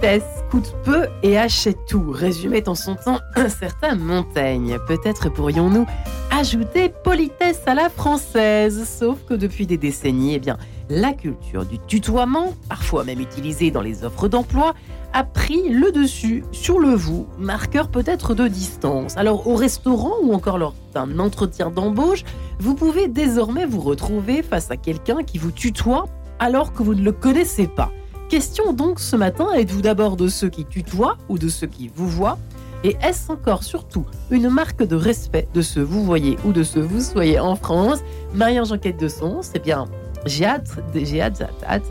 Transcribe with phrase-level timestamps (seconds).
[0.00, 4.78] politesse coûte peu et achète tout, résumait en son temps un certain Montaigne.
[4.86, 5.86] Peut-être pourrions-nous
[6.30, 10.56] ajouter politesse à la française, sauf que depuis des décennies, eh bien,
[10.88, 14.74] la culture du tutoiement, parfois même utilisée dans les offres d'emploi,
[15.12, 19.16] a pris le dessus sur le vous, marqueur peut-être de distance.
[19.16, 22.24] Alors au restaurant ou encore lors d'un entretien d'embauche,
[22.60, 26.06] vous pouvez désormais vous retrouver face à quelqu'un qui vous tutoie
[26.38, 27.90] alors que vous ne le connaissez pas.
[28.28, 32.06] Question donc ce matin, êtes-vous d'abord de ceux qui tutoient ou de ceux qui vous
[32.06, 32.38] voient?
[32.84, 36.78] Et est-ce encore surtout une marque de respect de ce vous voyez ou de ce
[36.78, 38.00] vous soyez en France?
[38.34, 39.86] Marie-Ange Enquête de son, c'est bien
[40.26, 41.42] j'ai hâte, j'ai hâte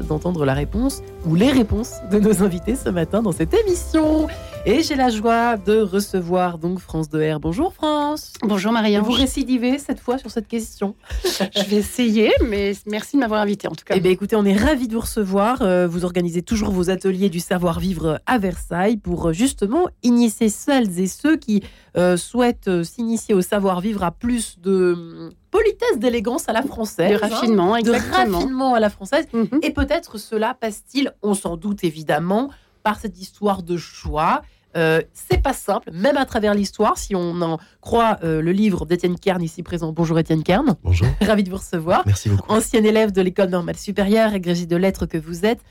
[0.07, 4.27] d'entendre la réponse ou les réponses de nos invités ce matin dans cette émission.
[4.69, 7.39] Et j'ai la joie de recevoir donc France de R.
[7.39, 8.33] Bonjour France.
[8.43, 9.01] Bonjour Marianne.
[9.01, 10.93] Vous récidivez cette fois sur cette question.
[11.23, 13.93] Je vais essayer, mais merci de m'avoir invité en tout cas.
[13.95, 15.61] Eh bien écoutez, on est ravis de vous recevoir.
[15.61, 20.99] Euh, vous organisez toujours vos ateliers du savoir-vivre à Versailles pour euh, justement initier celles
[20.99, 21.63] et ceux qui
[21.95, 27.13] euh, souhaitent s'initier au savoir-vivre à plus de hum, politesse, d'élégance à la française.
[27.13, 28.27] De raffinement, hein, exactement.
[28.27, 29.27] De raffinement à la française.
[29.31, 29.61] Mhm.
[29.63, 32.49] Et peut-être cela passe-t-il, on s'en doute évidemment,
[32.83, 34.41] par cette histoire de choix
[34.75, 38.85] euh, c'est pas simple, même à travers l'histoire, si on en croit euh, le livre
[38.85, 39.91] d'Étienne Kern ici présent.
[39.91, 40.75] Bonjour Étienne Kern.
[40.83, 41.07] Bonjour.
[41.21, 42.03] Ravi de vous recevoir.
[42.05, 42.51] Merci beaucoup.
[42.51, 45.61] Ancien élève de l'école normale supérieure, agrégé de lettres que vous êtes.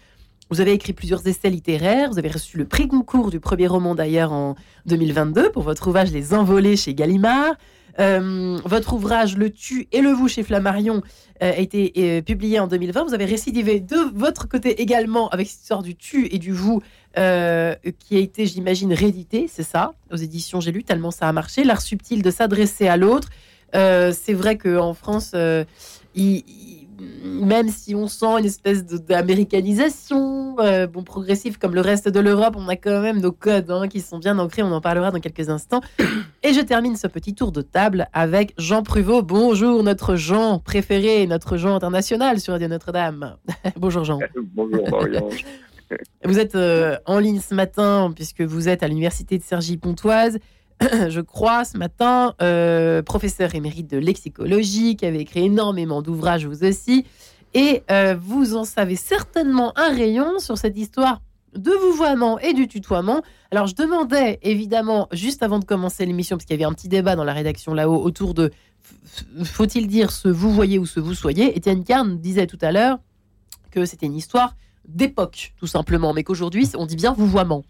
[0.51, 2.11] Vous avez écrit plusieurs essais littéraires.
[2.11, 6.11] Vous avez reçu le prix Goncourt du premier roman d'ailleurs en 2022 pour votre ouvrage
[6.11, 7.55] Les Envolés chez Gallimard.
[7.99, 11.03] Euh, votre ouvrage Le Tu et le Vous chez Flammarion
[11.43, 13.05] euh, a été euh, publié en 2020.
[13.05, 16.83] Vous avez récidivé de votre côté également avec cette histoire du Tu et du Vous
[17.15, 21.65] qui a été, j'imagine, réédité, c'est ça, aux éditions J'ai lu, tellement ça a marché.
[21.65, 23.31] L'art subtil de s'adresser à l'autre.
[23.73, 25.35] c'est vrai qu'en France,
[26.15, 26.45] il
[27.25, 32.55] même si on sent une espèce d'américanisation, euh, bon, progressif comme le reste de l'Europe,
[32.57, 35.21] on a quand même nos codes hein, qui sont bien ancrés, on en parlera dans
[35.21, 35.81] quelques instants.
[36.43, 39.23] Et je termine ce petit tour de table avec Jean Pruvot.
[39.23, 43.37] Bonjour, notre Jean préféré, notre Jean international sur Radio Notre-Dame.
[43.77, 44.19] Bonjour Jean.
[44.55, 45.25] Bonjour Marianne.
[46.25, 50.39] Vous êtes euh, en ligne ce matin puisque vous êtes à l'université de Cergy-Pontoise.
[51.09, 56.65] je crois, ce matin, euh, professeur émérite de lexicologie, qui avait écrit énormément d'ouvrages, vous
[56.65, 57.07] aussi.
[57.55, 61.23] Et euh, vous en savez certainement un rayon sur cette histoire
[61.55, 63.23] de vouvoiement et du tutoiement.
[63.51, 66.89] Alors, je demandais, évidemment, juste avant de commencer l'émission, parce qu'il y avait un petit
[66.89, 68.51] débat dans la rédaction là-haut autour de
[69.45, 71.57] faut-il dire ce vous voyez ou ce vous soyez?
[71.57, 72.99] Étienne Carne disait tout à l'heure
[73.71, 74.55] que c'était une histoire
[74.87, 77.65] d'époque, tout simplement, mais qu'aujourd'hui, on dit bien vouvoiement.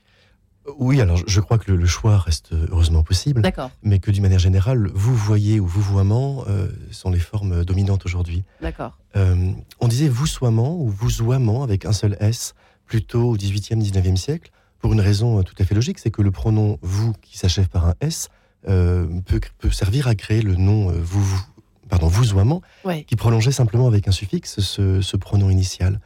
[0.79, 3.43] Oui, alors je crois que le, choix reste heureusement possible.
[3.43, 3.71] D'accord.
[3.83, 8.05] Mais que d'une manière générale, vous voyez ou vous voiement euh, sont les formes dominantes
[8.05, 8.45] aujourd'hui.
[8.61, 8.99] D'accord.
[9.17, 12.55] Euh, on disait vous soiement ou vous soiement avec un seul S
[12.87, 14.51] plutôt au 18e, 19e siècle
[14.81, 17.69] pour une raison euh, tout à fait logique, c'est que le pronom vous qui s'achève
[17.69, 18.29] par un S
[18.65, 21.41] peut, peut, servir à créer le nom vous, vous,
[21.89, 22.25] pardon, vous
[23.07, 26.01] qui prolongeait simplement avec un suffixe ce, ce pronom initial.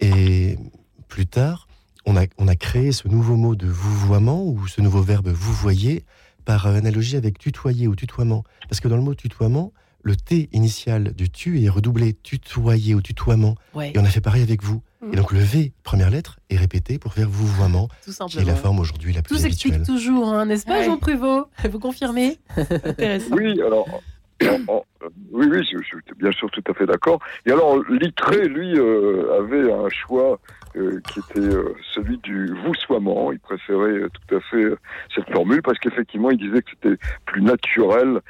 [0.00, 0.58] Et
[1.06, 1.68] plus tard,
[2.06, 6.04] on a, créé ce nouveau mot de vouvoiement ou ce nouveau verbe vous voyez
[6.44, 8.42] par analogie avec tutoyer ou tutoiement.
[8.68, 12.14] Parce que dans le mot tutoiement, le T initial du tu est redoublé.
[12.14, 13.54] Tutoyer ou tutoiement.
[13.80, 14.82] Et on a fait pareil avec vous.
[15.12, 17.88] Et donc le V, première lettre, est répété pour faire vouvoiement,
[18.28, 21.48] qui est la forme aujourd'hui la plus Tout s'explique toujours, hein, n'est-ce pas Jean Prévost?
[21.70, 22.38] Vous confirmez?
[23.32, 23.86] Oui, alors
[25.32, 27.20] oui, oui, je, suis bien sûr tout à fait d'accord.
[27.46, 30.38] Et alors, Littré, lui, euh, avait un choix
[30.76, 33.32] euh, qui était euh, celui du voussoiement.
[33.32, 34.64] Il préférait tout à fait
[35.14, 38.20] cette formule parce qu'effectivement, il disait que c'était plus naturel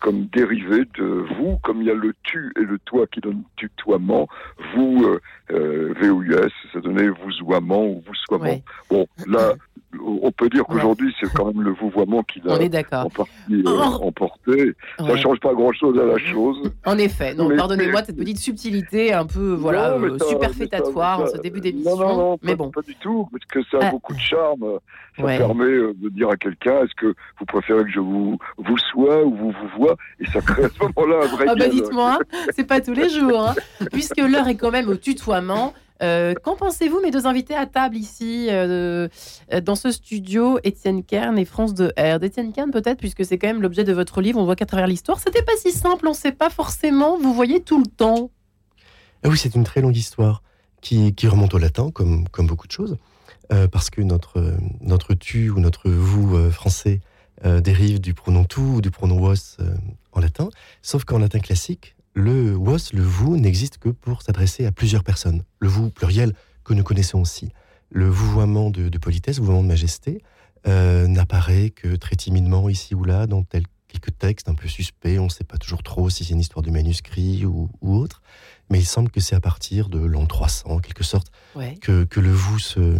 [0.00, 3.42] comme dérivé de vous, comme il y a le tu et le toi qui donne
[3.56, 4.28] tutoiement,
[4.74, 5.06] vous,
[5.50, 8.60] V-O-U-S, ça donnait vousoiement ou voussoiement.
[8.90, 9.54] Bon, là,
[10.00, 14.72] on peut dire qu'aujourd'hui, c'est quand même le vouvoiement qui l'a en partie euh, emporté.
[14.98, 16.58] Ça ne change pas grand-chose à la chose.
[16.84, 17.34] En effet.
[17.34, 21.96] Donc, pardonnez-moi cette petite subtilité un peu voilà, euh, superfétatoire en ce début d'émission.
[21.96, 22.70] Non, non, non, mais pas, bon.
[22.70, 23.90] pas du tout, parce que ça a ah.
[23.90, 24.78] beaucoup de charme.
[25.16, 28.78] Ça permet euh, de dire à quelqu'un est-ce que vous préférez que je vous, vous
[28.78, 31.68] sois ou vous vous vois Et ça crée à ce moment-là un vrai Ah bah
[31.68, 32.18] dites-moi,
[32.54, 33.48] c'est pas tous les jours.
[33.48, 33.54] Hein.
[33.92, 35.74] Puisque l'heure est quand même au tutoiement.
[36.02, 39.08] Euh, qu'en pensez-vous, mes deux invités à table ici, euh,
[39.52, 42.22] euh, dans ce studio, Étienne Kern et France de R?
[42.22, 44.86] Étienne Kern, peut-être, puisque c'est quand même l'objet de votre livre, on voit qu'à travers
[44.86, 48.30] l'histoire, c'était pas si simple, on ne sait pas forcément, vous voyez tout le temps.
[49.22, 50.42] Ah oui, c'est une très longue histoire
[50.80, 52.98] qui, remonte au latin, comme, comme beaucoup de choses,
[53.72, 57.00] parce que notre, notre tu ou notre vous français
[57.42, 59.56] dérive du pronom tu ou du pronom was
[60.12, 60.48] en latin,
[60.82, 65.42] sauf qu'en latin classique, le was, le vous, n'existe que pour s'adresser à plusieurs personnes.
[65.58, 66.32] Le vous pluriel
[66.62, 67.50] que nous connaissons aussi.
[67.90, 70.20] le vouvoiement de, de politesse, vouvoiement de majesté,
[70.66, 75.18] euh, n'apparaît que très timidement ici ou là dans tel, quelques textes un peu suspects.
[75.18, 78.22] On ne sait pas toujours trop si c'est une histoire de manuscrit ou, ou autre.
[78.70, 81.76] Mais il semble que c'est à partir de l'an 300, en quelque sorte, Ouais.
[81.82, 82.96] que, que le vous se,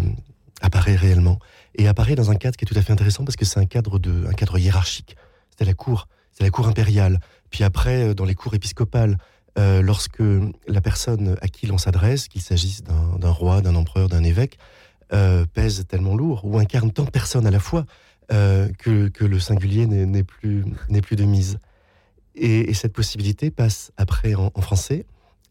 [0.60, 1.38] apparaît réellement.
[1.76, 3.67] Et apparaît dans un cadre qui est tout à fait intéressant parce que c'est un
[3.67, 5.17] cadre, de, un cadre hiérarchique.
[5.50, 7.21] C'était la cour, c'est la cour impériale.
[7.50, 9.19] Puis après, euh, dans les cours épiscopales,
[9.59, 10.23] euh, lorsque
[10.67, 14.59] la personne à qui l'on s'adresse, qu'il s'agisse d'un roi, d'un empereur, d'un évêque,
[15.12, 17.85] euh, pèse tellement lourd ou incarne tant de personnes à la fois
[18.31, 20.65] que, que le singulier n'est plus,
[21.03, 21.59] plus de mise.
[22.35, 25.05] Et, et cette possibilité passe après en français,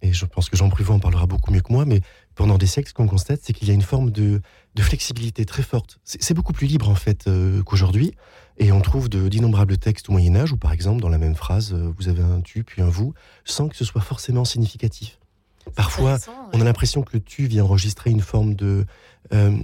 [0.04, 2.02] et je pense que Jean Pruvot en parlera beaucoup mieux que moi, mais
[2.36, 4.42] pendant des siècles, ce qu'on constate, c'est qu'il y a une forme de,
[4.76, 5.98] de flexibilité très forte.
[6.04, 8.14] C'est beaucoup plus libre en fait euh, qu'aujourd'hui,
[8.58, 11.74] et on trouve d'innombrables textes au Moyen Âge où, par exemple, dans la même phrase,
[11.74, 13.14] euh, vous avez un tu puis un vous,
[13.46, 15.20] sans que ce soit forcément significatif.
[15.76, 16.18] Parfois,
[16.52, 18.86] on a l'impression que le tu vient enregistrer une forme de
[19.34, 19.58] euh,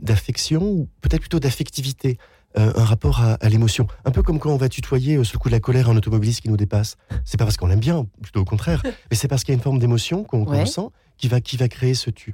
[0.00, 2.16] d'affection ou peut-être plutôt d'affectivité,
[2.56, 3.86] euh, un rapport à, à l'émotion.
[4.04, 5.96] Un peu comme quand on va tutoyer euh, sous le coup de la colère un
[5.96, 6.96] automobiliste qui nous dépasse.
[7.24, 9.58] C'est pas parce qu'on l'aime bien, plutôt au contraire, mais c'est parce qu'il y a
[9.58, 10.60] une forme d'émotion qu'on Ouais.
[10.62, 12.30] ressent qui va qui va créer ce tu.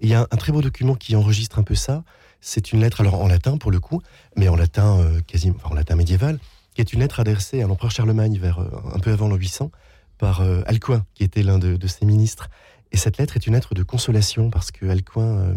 [0.00, 2.02] Et il y a un, un très beau document qui enregistre un peu ça.
[2.40, 4.02] C'est une lettre, alors en latin pour le coup,
[4.36, 5.20] mais en latin euh,
[5.56, 6.38] enfin, en latin médiéval,
[6.74, 9.70] qui est une lettre adressée à l'empereur Charlemagne vers euh, un peu avant l'an 800
[10.18, 12.50] par euh, Alcuin, qui était l'un de, de ses ministres.
[12.94, 15.54] Et cette lettre est une lettre de consolation parce que Alcuin euh,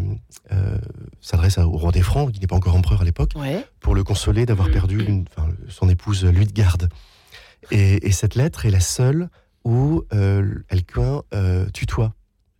[0.50, 0.78] euh,
[1.20, 3.64] s'adresse au roi des Francs, qui n'est pas encore empereur à l'époque, Ouais.
[3.78, 6.88] pour le consoler d'avoir perdu une- enfin, son épouse Luitgarde.
[7.70, 9.28] Et, et cette lettre est la seule
[9.64, 12.12] où euh, Alcuin euh, tutoie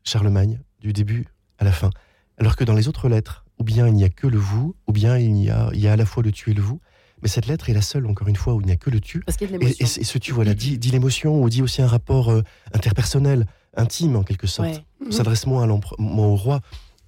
[0.05, 1.27] Charlemagne du début
[1.59, 1.91] à la fin.
[2.39, 4.93] Alors que dans les autres lettres, ou bien il n'y a que le vous, ou
[4.93, 6.81] bien il y a, il y a à la fois le tu et le vous.
[7.21, 9.01] Mais cette lettre est la seule, encore une fois, où il n'y a que le
[9.01, 9.19] tu.
[9.27, 11.51] Parce qu'il y a de Et, et, et ce tu, voilà, dit, dit l'émotion, ou
[11.51, 12.43] dit aussi un rapport euh,
[12.73, 13.45] interpersonnel,
[13.79, 14.69] intime en quelque sorte.
[14.69, 14.85] Ouais.
[15.07, 16.61] On s'adresse moins, à l'empre- moins au roi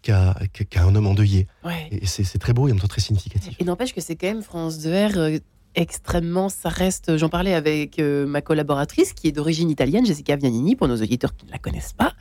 [0.02, 0.34] qu'à
[0.76, 1.46] un homme endeuillé.
[1.64, 1.88] Ouais.
[1.90, 3.54] Et c'est très beau et en même temps très significatif.
[3.58, 5.38] Et n'empêche que c'est quand même France 2R euh,
[5.74, 7.16] extrêmement, ça reste.
[7.16, 11.36] J'en parlais avec euh, ma collaboratrice qui est d'origine italienne, Jessica Vianini, pour nos auditeurs
[11.36, 12.14] qui ne la connaissent pas,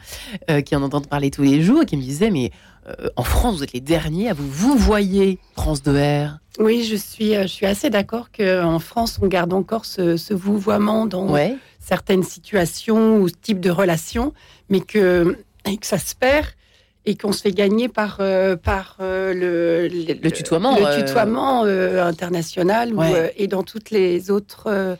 [0.50, 2.52] euh, qui en entendent parler tous les jours, et qui me disait mais
[2.88, 6.38] euh, en France vous êtes les derniers à vous vous voyez France 2R.
[6.60, 10.34] Oui, je suis, euh, je suis assez d'accord qu'en France, on garde encore ce, ce
[10.34, 11.56] vouvoiement dans Ouais.
[11.80, 14.34] Certaines situations ou types de relations,
[14.70, 16.46] mais que, et que ça se perd
[17.06, 19.88] et qu'on se fait gagner par, euh, par euh, le,
[20.22, 20.96] Le tutoiement, le euh.
[21.06, 23.34] tutoiement, international Ouais.
[23.38, 24.98] et dans toutes les autres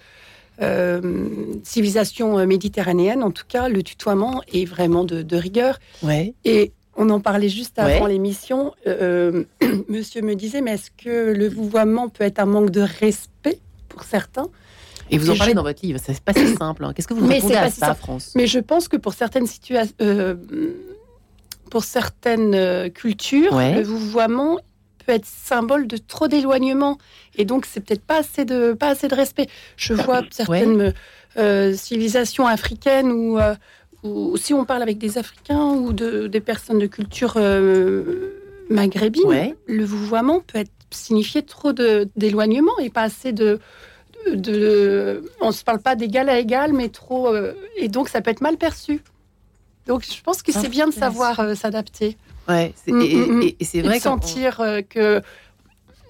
[1.64, 3.24] civilisations méditerranéennes.
[3.24, 5.80] En tout cas, le tutoiement est vraiment de, de rigueur.
[6.04, 6.34] Ouais.
[6.46, 8.12] Et on en parlait juste avant Ouais.
[8.12, 8.74] l'émission.
[8.88, 9.44] euh,
[9.88, 13.60] monsieur me disait, mais est-ce que le vouvoiement peut être un manque de respect
[13.90, 14.48] pour certains?
[15.12, 16.86] Et vous en parlez je- dans votre livre, c'est pas si simple.
[16.86, 16.94] hein.
[16.94, 17.94] Qu'est-ce que vous Mais répondez à pas ça.
[17.96, 18.34] France?
[18.36, 19.94] Mais je pense que pour certaines situations,
[21.70, 23.76] pour certaines euh, cultures, Ouais.
[23.76, 24.60] le vouvoiement
[25.06, 26.98] peut être symbole de trop d'éloignement.
[27.36, 29.48] Et donc, c'est peut-être pas assez de, pas assez de respect.
[29.78, 30.94] Je vois certaines
[31.38, 33.56] euh, civilisations africaines où, euh,
[34.04, 38.34] où, si on parle avec des Africains ou de, des personnes de culture euh,
[38.70, 39.56] maghrébine, Ouais.
[39.68, 43.60] le vouvoiement peut être signifier trop d'éloignement et pas assez de,
[44.28, 48.32] de, on se parle pas d'égal à égal, mais trop euh, et donc ça peut
[48.32, 49.02] être mal perçu.
[49.88, 52.74] Donc je pense que Ah, c'est bien de savoir euh, s'adapter Ouais.
[52.84, 53.42] c'est- Mm, et, mm, mm.
[53.44, 55.22] et- et c'est vrai sentir euh, que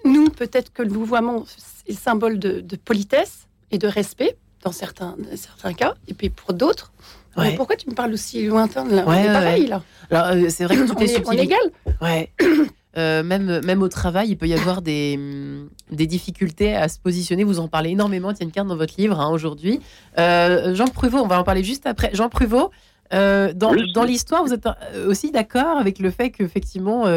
[0.06, 1.46] nous peut-être que le vouvoiement
[1.88, 6.30] est symbole de, de politesse et de respect dans certains, dans certains cas, et puis
[6.30, 6.92] pour d'autres.
[7.38, 7.56] Ouais.
[7.56, 9.04] Pourquoi tu me parles aussi lointain là?
[9.06, 9.68] On Ouais, est ouais, pareil ouais.
[9.70, 9.84] là.
[10.12, 11.60] Alors, euh, c'est vrai que toutes On les est, on est égal.
[12.02, 12.32] Ouais.
[13.00, 17.00] Euh, même, même au travail, il peut y avoir des, hum, des difficultés à se
[17.00, 17.44] positionner.
[17.44, 19.80] Vous en parlez énormément, Tienne Carte, dans votre livre hein, aujourd'hui.
[20.18, 22.12] Euh, Jean Pruvot, on va en parler juste après.
[22.14, 22.72] Jean Pruvot,
[23.14, 24.68] euh, dans, Oui, dans l'histoire, vous êtes
[25.08, 27.08] aussi d'accord avec le fait qu'effectivement,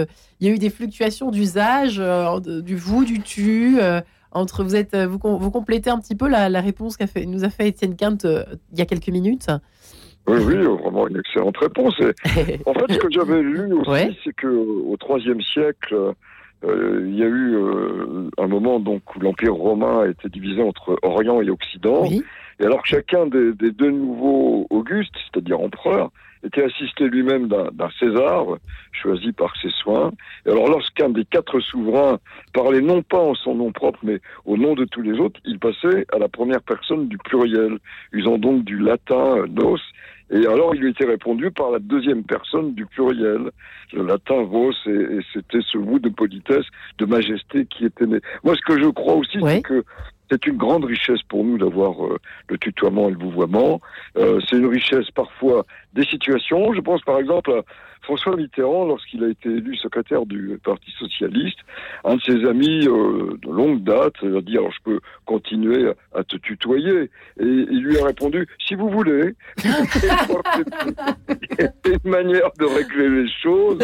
[0.40, 2.00] il y a eu des fluctuations d'usage,
[2.40, 3.78] du vous, du tu.
[4.34, 7.26] entre vous êtes, vous, com- vous complétez un petit peu la, la réponse qu'a fait,
[7.26, 9.48] nous a fait Étienne Quint euh, il y a quelques minutes.
[10.26, 11.94] Oui, oui, euh, vraiment une excellente réponse.
[12.00, 14.10] Et en fait, ce que j'avais lu aussi, Ouais.
[14.24, 16.12] c'est que au IIIe siècle,
[16.64, 20.62] euh, il y a eu euh, un moment donc où l'Empire romain a été divisé
[20.62, 22.02] entre Orient et Occident.
[22.02, 22.22] oui.
[22.60, 26.10] Et alors que chacun des, des deux nouveaux Augustes, c'est-à-dire empereurs,
[26.44, 28.44] était assisté lui-même d'un César
[28.92, 30.12] choisi par ses soins.
[30.46, 32.18] Et alors lorsqu'un des quatre souverains
[32.52, 35.58] parlait non pas en son nom propre, mais au nom de tous les autres, il
[35.58, 37.78] passait à la première personne du pluriel,
[38.12, 39.76] usant donc du latin euh, nos.
[40.32, 43.50] Et alors il lui était répondu par la deuxième personne du pluriel,
[43.92, 46.64] le latin vos, et, et c'était ce vous de politesse,
[46.98, 48.18] de majesté qui était né.
[48.42, 49.84] Moi, ce que je crois aussi, c'est que
[50.32, 51.94] c'est une grande richesse pour nous d'avoir
[52.48, 53.80] le tutoiement et le vouvoiement.
[54.16, 56.72] c'est une richesse parfois des situations.
[56.72, 57.62] Je pense par exemple à
[58.02, 61.58] François Mitterrand, lorsqu'il a été élu secrétaire du Parti socialiste,
[62.04, 66.24] un de ses amis euh, de longue date a dit alors je peux continuer à
[66.24, 69.34] te tutoyer et il lui a répondu si vous voulez.
[71.58, 73.78] Il y a une manière de régler les choses.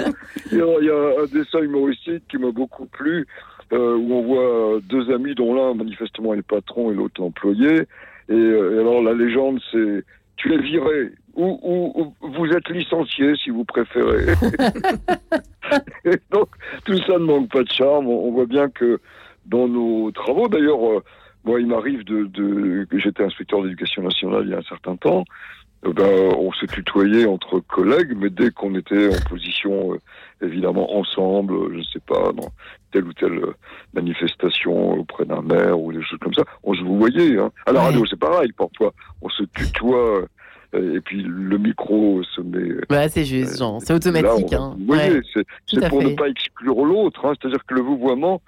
[0.51, 3.27] Il y a un dessin humoristique qui m'a beaucoup plu.
[3.73, 7.83] Euh, où on voit deux amis dont l'un manifestement est le patron et l'autre l'employé.
[8.31, 10.05] Et, euh, et alors la légende c'est
[10.37, 14.35] tu es viré ou, vous êtes licencié si vous préférez.
[16.31, 16.49] donc
[16.85, 18.09] tout ça ne manque pas de charme.
[18.09, 19.01] On, voit bien que
[19.47, 21.05] dans nos travaux, d'ailleurs, euh,
[21.45, 24.97] moi il m'arrive de, de que j'étais inspecteur d'éducation nationale il y a un certain
[24.97, 25.25] temps.
[25.87, 29.99] Eh ben, on se tutoyait entre collègues, mais dès qu'on était en position, euh,
[30.45, 32.49] évidemment, ensemble, je ne sais pas, dans
[32.91, 33.41] telle ou telle
[33.95, 37.39] manifestation auprès d'un maire ou des choses comme ça, on se voyait.
[37.39, 37.51] Hein.
[37.67, 38.93] À la radio, c'est pareil, parfois,
[39.23, 40.25] on se tutoie
[40.75, 42.75] euh, et puis le micro se met.
[42.91, 44.53] Ouais, c'est juste, euh, c'est automatique.
[44.53, 44.75] hein.
[44.79, 47.25] Vous voyez, c'est pour ne pas exclure l'autre.
[47.25, 47.33] Hein.
[47.41, 48.43] C'est-à-dire que le vouvoiement,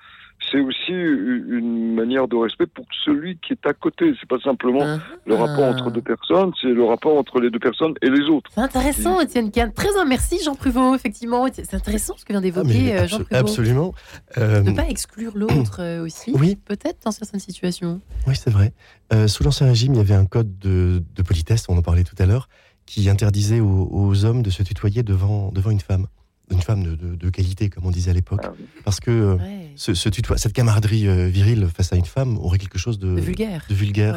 [0.51, 4.13] c'est aussi une manière de respect pour celui qui est à côté.
[4.19, 4.99] C'est pas simplement ah.
[5.27, 8.51] le rapport entre deux personnes, c'est le rapport entre les deux personnes et les autres.
[8.55, 9.73] C'est intéressant, Étienne Kahn.
[9.73, 11.47] Très merci, Jean Pruvot, effectivement.
[11.53, 13.41] C'est intéressant ce que vient d'évoquer ah, euh, Jean Pruvot.
[13.41, 13.95] Absolument.
[14.39, 14.63] Euh...
[14.63, 16.57] Ne pas exclure l'autre euh, aussi, oui.
[16.57, 18.01] peut-être dans certaines situations.
[18.27, 18.73] Oui, c'est vrai.
[19.13, 22.17] Euh, sous l'Ancien Régime, il y avait un code de, politesse, on en parlait tout
[22.19, 22.49] à l'heure,
[22.87, 26.07] qui interdisait aux, aux, hommes de se tutoyer devant, devant une femme
[26.51, 28.41] une femme de, qualité, comme on disait à l'époque.
[28.45, 28.53] Ah
[28.85, 29.37] Parce que euh,
[29.77, 33.65] ce, cette camaraderie euh, virile face à une femme aurait quelque chose de, vulgaire.
[33.69, 34.17] De vulgaire.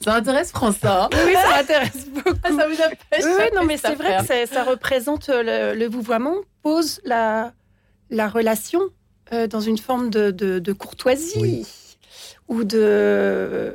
[0.00, 1.08] ça intéresse François.
[1.26, 2.38] oui, ça m'intéresse beaucoup.
[2.44, 2.88] Ah, ça vous a
[3.38, 7.52] Oui, non, mais c'est vrai que ça représente euh, le, vouvoiement, pose la,
[8.10, 8.80] la relation
[9.48, 11.64] dans une forme de, courtoisie
[12.52, 13.74] ou de.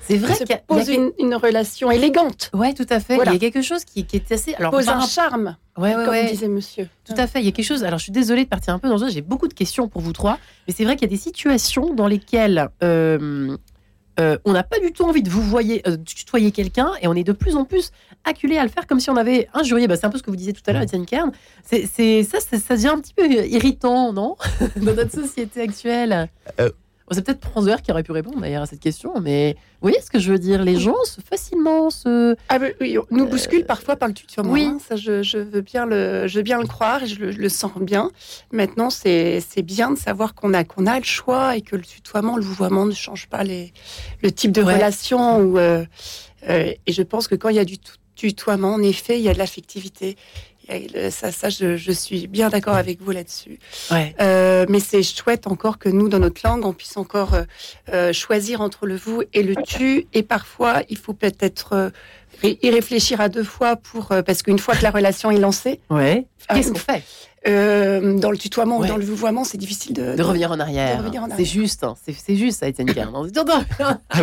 [0.00, 2.50] C'est vrai qu'il pose une, une, relation élégante.
[2.52, 3.16] Ouais, tout à fait.
[3.24, 4.54] Il y a quelque chose qui, qui est assez.
[4.54, 5.56] Alors, pose un charme.
[5.78, 6.88] Ouais, ouais, comme disait monsieur.
[7.04, 7.40] Tout à fait.
[7.40, 7.84] Il y a quelque chose.
[7.84, 9.08] Alors, je suis désolée de partir un peu dans ça.
[9.08, 10.38] J'ai beaucoup de questions pour vous trois.
[10.66, 12.68] Mais c'est vrai qu'il y a des situations dans lesquelles.
[12.82, 13.56] Euh,
[14.18, 17.12] euh, on n'a pas du tout envie de vous voyer, euh, tutoyer quelqu'un et on
[17.12, 17.90] est de plus en plus
[18.24, 19.86] acculé à le faire comme si on avait injurié.
[19.86, 21.32] Bah, c'est un peu ce que vous disiez tout à l'heure, Étienne Kern.
[21.62, 21.86] C'est,
[22.22, 24.36] ça, ça devient un petit peu irritant, non
[24.76, 26.30] Dans notre société actuelle?
[27.12, 30.10] C'est peut-être François qui aurait pu répondre d'ailleurs à cette question, mais vous voyez ce
[30.10, 30.64] que je veux dire?
[30.64, 32.34] Les gens se facilement se.
[32.48, 34.50] Ah, oui, nous euh, bousculent parfois par le tutoiement.
[34.50, 34.78] Oui, hein.
[34.86, 38.10] ça je, veux bien le, je veux bien le croire et je le, sens bien.
[38.52, 42.36] Maintenant, c'est bien de savoir qu'on a, qu'on a le choix et que le tutoiement,
[42.36, 43.72] le vouvoiement ne change pas les,
[44.22, 45.56] le type de relation.
[45.56, 45.84] Euh,
[46.48, 47.76] euh, et je pense que quand il y a du
[48.16, 50.16] tutoiement, en effet, il y a de l'affectivité
[51.10, 53.58] ça, ça je, suis bien d'accord avec vous là-dessus.
[54.20, 57.42] Euh, mais c'est chouette encore que nous, dans notre langue, on puisse encore euh,
[57.92, 60.06] euh, choisir entre le vous et le tu.
[60.12, 61.92] Et parfois, il faut peut-être
[62.42, 66.26] y réfléchir à deux fois pour parce qu'une fois que la relation est lancée, ouais.
[66.48, 67.02] qu'est-ce qu'on fait?
[67.48, 71.02] Euh, dans le tutoiement ou dans le vouvoiement, c'est difficile de, de, revenir en arrière.
[71.36, 71.94] C'est juste, hein.
[72.04, 73.14] c'est juste ça, Étienne Kern.
[73.14, 74.22] ah,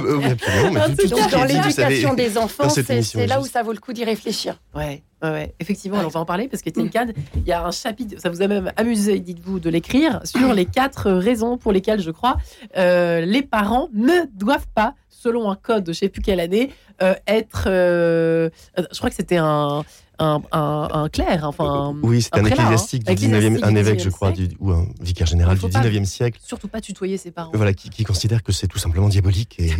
[1.32, 4.60] dans l'éducation des enfants, c'est là où ça vaut le coup d'y réfléchir.
[4.76, 8.20] Ouais, ouais, effectivement, on va en parler parce qu'Étienne Kern, il y a un chapitre,
[8.20, 12.12] ça vous a même amusé, dites-vous, de l'écrire sur les quatre raisons pour lesquelles, je
[12.12, 12.38] crois,
[12.78, 16.70] euh, les parents ne doivent pas selon un code de je sais plus quelle année,
[17.02, 17.64] euh, être.
[17.66, 19.84] je crois que c'était un,
[20.20, 21.96] un, un, clerc, enfin.
[22.04, 25.58] oui, c'est un, ecclésiastique du 19e, un évêque, je crois, du, ou un vicaire général
[25.58, 26.40] du 19e siècle.
[26.44, 27.52] Surtout pas tutoyer ses parents.
[27.54, 29.72] Voilà, qui, considère que c'est tout simplement diabolique et,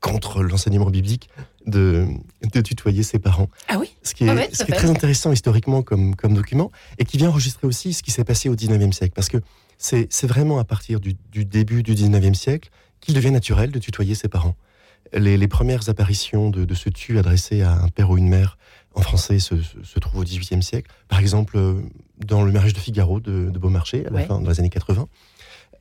[0.00, 1.28] contre l'enseignement biblique
[1.66, 2.06] de,
[2.52, 3.48] de, tutoyer ses parents.
[3.68, 6.70] Ah oui Ce qui est, ah ce qui est très intéressant historiquement comme, comme document
[6.98, 9.12] et qui vient enregistrer aussi ce qui s'est passé au 19e siècle.
[9.14, 9.38] Parce que
[9.76, 12.70] c'est vraiment à partir du, du début du 19e siècle
[13.00, 14.54] qu'il devient naturel de tutoyer ses parents.
[15.12, 18.58] Les, les, premières apparitions de, de, ce tu adressé à un père ou une mère
[18.94, 20.90] en français se, se, trouve au XVIIIe siècle.
[21.08, 21.80] Par exemple, euh,
[22.24, 25.08] dans le mariage de Figaro de, Beaumarchais, à la fin, dans les années 80,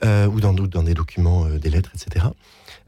[0.03, 2.25] euh, ou dans, dans, des documents, euh, des lettres, etc.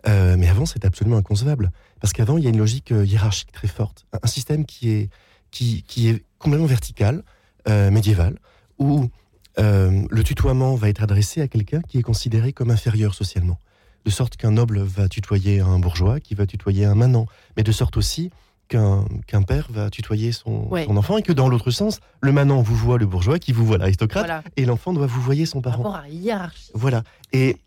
[0.08, 1.72] mais avant, c'était absolument inconcevable.
[2.00, 4.06] Parce qu'avant, il y a une logique hiérarchique très forte.
[4.22, 5.10] Un, système qui est,
[5.50, 7.24] qui, qui, est complètement vertical,
[7.68, 8.38] médiéval,
[8.78, 9.10] où
[9.58, 13.58] le tutoiement va être adressé à quelqu'un qui est considéré comme inférieur socialement.
[14.06, 17.26] De sorte qu'un noble va tutoyer un bourgeois, qui va tutoyer un manant.
[17.58, 18.30] Mais de sorte aussi
[18.68, 22.98] qu'un père va tutoyer son, enfant et que dans l'autre sens, le manant vous voit
[22.98, 25.84] le bourgeois qui vous voit l'aristocrate et l'enfant doit vous voyer son parent.
[25.84, 26.72] Rapport à hiérarchie.
[26.74, 27.04] Voilà.
[27.32, 27.58] Et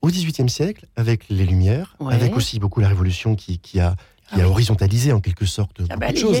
[0.00, 3.96] au XVIIIe siècle, avec les Lumières, avec aussi beaucoup la Révolution qui, qui a
[4.32, 6.32] qui a ah horizontalisé en quelque sorte ah bah, Tout,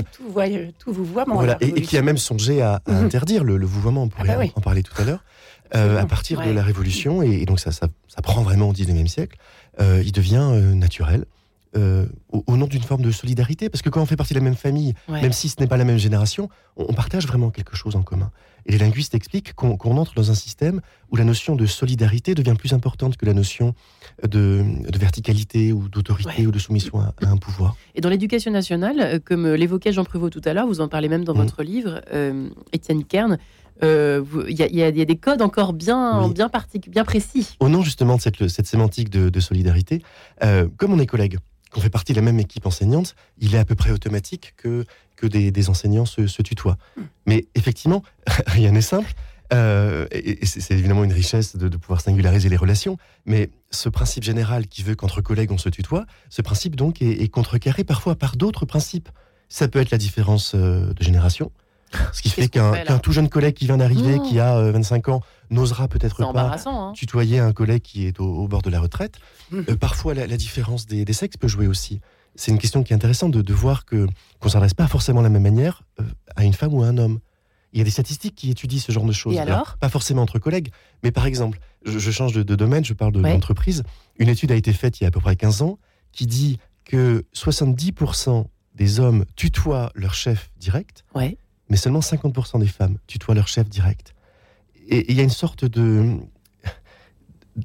[0.78, 3.04] tout vous voit, voilà, et, qui a même songé à, mhm.
[3.04, 5.24] interdire le, le vouvoiement, on pourrait ah bah en, parler tout à l'heure.
[5.72, 7.88] à partir de la Révolution, et, donc ça, ça,
[8.22, 9.38] prend vraiment au 19e siècle,
[9.80, 11.24] il devient naturel.
[11.74, 14.56] Au, nom d'une forme de solidarité, parce que quand on fait partie de la même
[14.56, 18.02] famille, même si ce n'est pas la même génération, on, partage vraiment quelque chose en
[18.02, 18.30] commun.
[18.66, 22.54] Et les linguistes expliquent qu'on entre dans un système où la notion de solidarité devient
[22.58, 23.74] plus importante que la notion
[24.22, 24.64] de,
[24.98, 27.76] verticalité ou d'autorité ou de soumission à, un pouvoir.
[27.94, 30.88] Et dans l'éducation nationale, euh, comme euh, l'évoquait Jean Prévost tout à l'heure, vous en
[30.88, 31.42] parlez même dans mmh.
[31.42, 33.38] votre livre, euh, Étienne Kern,
[33.80, 36.50] il y, a des codes encore bien, bien,
[36.88, 37.56] bien précis.
[37.60, 40.02] Au nom justement de cette, cette sémantique de, solidarité,
[40.40, 41.38] comme on est collègues,
[41.70, 44.84] qu'on fait partie de la même équipe enseignante, il est à peu près automatique que,
[45.16, 46.78] que des, enseignants se, se tutoient.
[46.96, 47.02] Mmh.
[47.26, 48.02] Mais effectivement,
[48.46, 49.12] rien n'est simple.
[49.52, 54.66] Euh, et, c'est évidemment une richesse de, pouvoir singulariser les relations, mais ce principe général
[54.66, 58.66] qui veut qu'entre collègues on se tutoie, ce principe donc est, contrecarré parfois par d'autres
[58.66, 59.08] principes.
[59.48, 61.50] Ça peut être la différence euh, de génération,
[62.12, 65.20] ce qui fait qu'un tout jeune collègue qui vient d'arriver, qui a 25 euh, ans,
[65.50, 66.92] n'osera peut-être pas hein.
[66.94, 69.16] tutoyer un collègue qui est au, bord de la retraite.
[69.50, 69.62] Mmh.
[69.80, 72.00] parfois, la, différence des, sexes peut jouer aussi.
[72.34, 74.06] C'est une question qui est intéressante de, voir que
[74.40, 75.82] qu'on s'adresse pas forcément de la même manière
[76.36, 77.18] à une femme ou à un homme.
[77.72, 79.36] Il y a des statistiques qui étudient ce genre de choses.
[79.80, 80.70] Pas forcément entre collègues,
[81.02, 83.82] mais par exemple, je, change de, domaine, je parle de l'entreprise.
[84.18, 85.78] Une étude a été faite il y a à peu près 15 ans
[86.12, 91.04] qui dit que 70% des hommes tutoient leur chef direct,
[91.68, 94.14] mais seulement 50% des femmes tutoient leur chef direct.
[94.88, 96.18] Et il y a une sorte de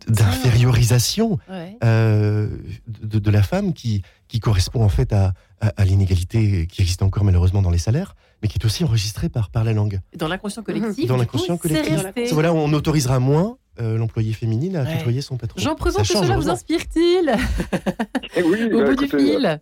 [0.08, 1.38] d'infériorisation
[1.84, 2.50] euh,
[2.88, 7.62] de, la femme qui, qui correspond en fait à, à, l'inégalité qui existe encore malheureusement
[7.62, 10.00] dans les salaires, mais qui est aussi enregistrée par, par la langue.
[10.18, 11.08] Dans l'inconscient collectif.
[11.08, 12.02] Dans l'inconscient collectif.
[12.32, 15.62] Voilà, on autorisera moins euh, l'employé féminine à tutoyer son patron.
[15.62, 17.34] Jean Présent, que cela vous inspire-t-il?
[18.36, 19.60] Eh oui, Au bah, bout du fil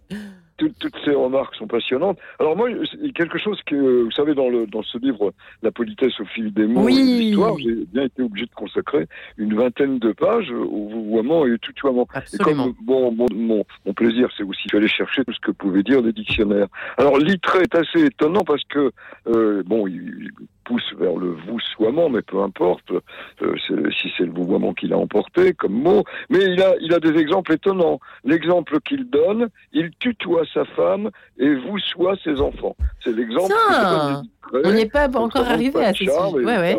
[0.80, 2.18] toutes ces remarques sont passionnantes.
[2.40, 2.70] Alors moi,
[3.16, 6.66] quelque chose que, vous savez, dans, le, dans ce livre, La politesse au fil des
[6.66, 6.96] mots oui.
[6.96, 11.58] l'histoire, j'ai bien été obligé de consacrer une vingtaine de pages au vouvoiement et au
[11.58, 12.08] tutoiement.
[12.34, 13.28] Et comme, bon, mon,
[13.86, 16.68] mon, plaisir, c'est aussi d'aller chercher tout ce que pouvaient dire les dictionnaires.
[16.98, 18.92] Alors, l'itré est assez étonnant parce que,
[19.28, 20.32] euh, bon, il,
[20.72, 22.92] pousse vers le voussoiement, mais peu importe
[23.42, 23.56] euh,
[24.00, 26.04] si c'est le vouvoiement qu'il a emporté comme mot.
[26.30, 28.00] Mais il a, il a des exemples étonnants.
[28.24, 32.76] L'exemple qu'il donne, il tutoie sa femme et voussoie ses enfants.
[33.04, 33.54] C'est l'exemple.
[34.64, 36.04] On n'est pas encore arrivé à ce
[36.36, 36.78] ouais, ouais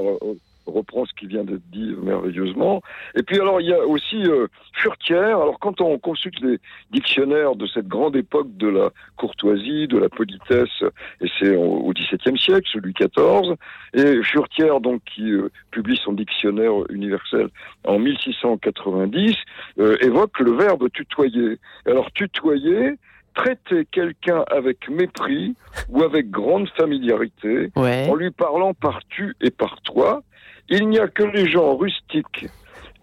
[0.67, 2.83] reprend ce qui vient d'être dit merveilleusement.
[3.15, 5.39] Et puis alors il y a aussi euh, Furtière.
[5.39, 6.59] Alors quand on consulte les
[6.91, 10.83] dictionnaires de cette grande époque de la courtoisie, de la politesse,
[11.21, 13.57] et c'est au XVIIe siècle, celui XIV,
[13.95, 17.49] et Furtière donc qui euh, publie son dictionnaire universel
[17.85, 19.37] en 1690
[19.79, 21.59] euh, évoque le verbe tutoyer.
[21.87, 22.95] Alors tutoyer,
[23.35, 25.55] traiter quelqu'un avec mépris
[25.89, 30.23] ou avec grande familiarité, en lui parlant par tu et par toi,
[30.69, 32.47] il n'y a que les gens rustiques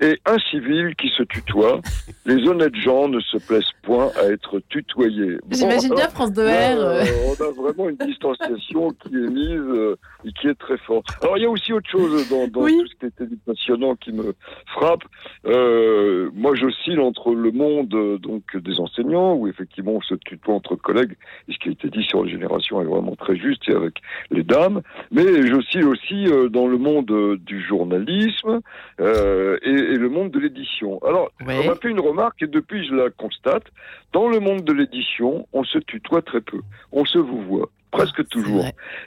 [0.02, 1.82] et incivils qui se tutoient.
[2.26, 5.38] Les honnêtes gens ne se plaisent point à être tutoyés.
[5.52, 6.48] J'imagine bien France 2 R.
[6.48, 11.08] Euh, on a vraiment une distanciation qui est mise euh, et qui est très forte.
[11.22, 14.34] Alors il y a aussi autre chose dans, tout ce qui était passionnant qui me
[14.68, 15.04] frappe.
[15.46, 20.76] Euh, moi j'oscille entre le monde donc des enseignants où effectivement on se tutoie entre
[20.76, 21.16] collègues
[21.48, 23.96] et ce qui a été dit sur les générations est vraiment très juste et avec
[24.32, 24.82] les dames.
[25.12, 28.62] Mais j'oscille aussi dans le monde du journalisme
[29.00, 31.00] et et le monde de l'édition.
[31.06, 33.66] Alors, on m'a fait une remarque et depuis je la constate.
[34.14, 36.60] Dans le monde de l'édition, on se tutoie très peu.
[36.92, 38.66] On se vous voit presque toujours.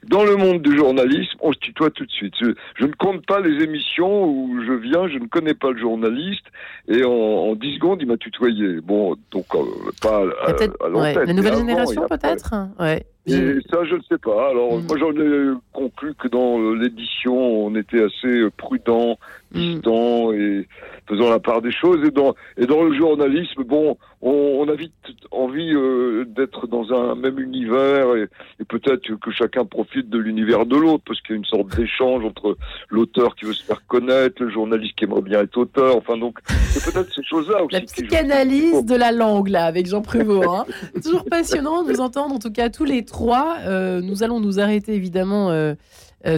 [0.08, 2.34] Dans le monde du journalisme, on se tutoie tout de suite.
[2.40, 6.44] Je, ne compte pas les émissions où je viens, je ne connais pas le journaliste,
[6.88, 8.80] et en, 10 secondes, il m'a tutoyé.
[8.80, 9.60] Bon, donc euh,
[10.00, 11.26] pas à, à l'antenne.
[11.26, 13.04] La nouvelle génération, peut-être ouais.
[13.26, 14.50] Et ça, je ne sais pas.
[14.50, 14.86] Alors, mm.
[14.88, 19.16] moi, j'en ai conclu que dans l'édition, on était assez prudent,
[19.52, 19.58] mm.
[19.58, 20.66] distant et
[21.08, 22.04] faisant la part des choses.
[22.06, 24.92] Et dans, et dans le journalisme, bon, on, a vite
[25.30, 28.28] envie euh, d'être dans un même univers et,
[28.68, 32.24] peut-être que chacun profite de l'univers de l'autre parce qu'il y a une sorte d'échange
[32.24, 32.56] entre
[32.88, 35.96] l'auteur qui veut se faire connaître, le journaliste qui aimerait bien être auteur.
[35.96, 37.74] Enfin, donc, c'est peut-être ces choses-là aussi.
[37.74, 40.48] La psychanalyse de la langue, là, avec Jean Prévost.
[40.48, 40.64] Hein.
[41.02, 43.58] Toujours passionnant de vous entendre, en tout cas, tous les trois.
[43.60, 45.50] Euh, nous allons nous arrêter, évidemment.
[45.50, 45.74] Euh,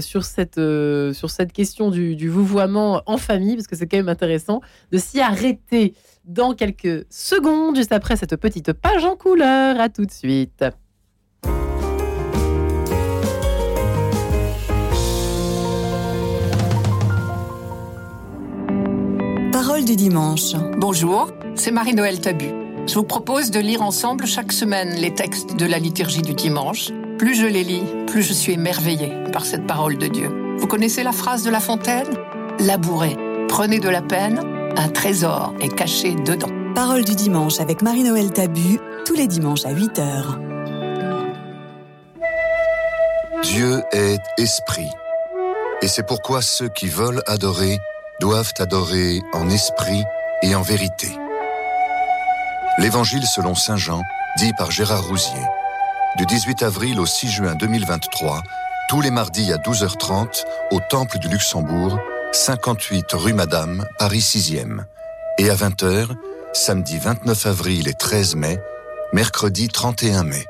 [0.00, 4.08] sur, cette, sur cette question du, du vouvoiement en famille, parce que c'est quand même
[4.08, 5.92] intéressant de s'y arrêter
[6.24, 9.78] dans quelques secondes, juste après cette petite page en couleur.
[9.78, 10.64] À tout de suite.
[19.52, 20.54] Parole du dimanche.
[20.78, 22.63] Bonjour, c'est Marie-Noël Tabu.
[22.86, 26.90] Je vous propose de lire ensemble chaque semaine les textes de la liturgie du dimanche.
[27.18, 30.56] Plus je les lis, plus je suis émerveillée par cette parole de Dieu.
[30.58, 32.06] Vous connaissez la phrase de La Fontaine?
[32.60, 33.16] Labourez,
[33.48, 34.38] prenez de la peine,
[34.76, 36.50] un trésor est caché dedans.
[36.74, 40.38] Parole du dimanche avec Marie-Noël Tabu, tous les dimanches à 8h.
[43.42, 44.90] Dieu est esprit.
[45.80, 47.78] Et c'est pourquoi ceux qui veulent adorer
[48.20, 50.02] doivent adorer en esprit
[50.42, 51.08] et en vérité.
[52.76, 54.02] L'Évangile selon Saint Jean,
[54.36, 55.46] dit par Gérard Rousier.
[56.16, 58.42] Du 18 avril au 6 juin 2023,
[58.88, 62.00] tous les mardis à 12h30, au Temple du Luxembourg,
[62.32, 64.84] 58 rue Madame, Paris 6e.
[65.38, 66.08] Et à 20h,
[66.52, 68.60] samedi 29 avril et 13 mai,
[69.12, 70.44] mercredi 31 mai.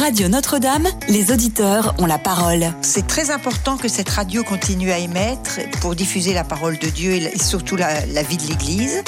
[0.00, 2.64] Radio Notre-Dame, les auditeurs ont la parole.
[2.80, 7.12] C'est très important que cette radio continue à émettre pour diffuser la parole de Dieu
[7.12, 9.02] et surtout la, vie de l'Église.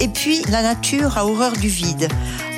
[0.00, 2.08] Et puis, la nature a horreur du vide.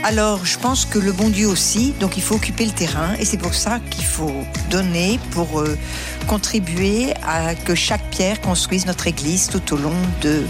[0.02, 3.26] Alors, je pense que le bon Dieu aussi, donc il faut occuper le terrain et
[3.26, 4.32] c'est pour ça qu'il faut
[4.70, 5.76] donner pour euh,
[6.26, 10.42] contribuer à que chaque pierre construise notre Église tout au long de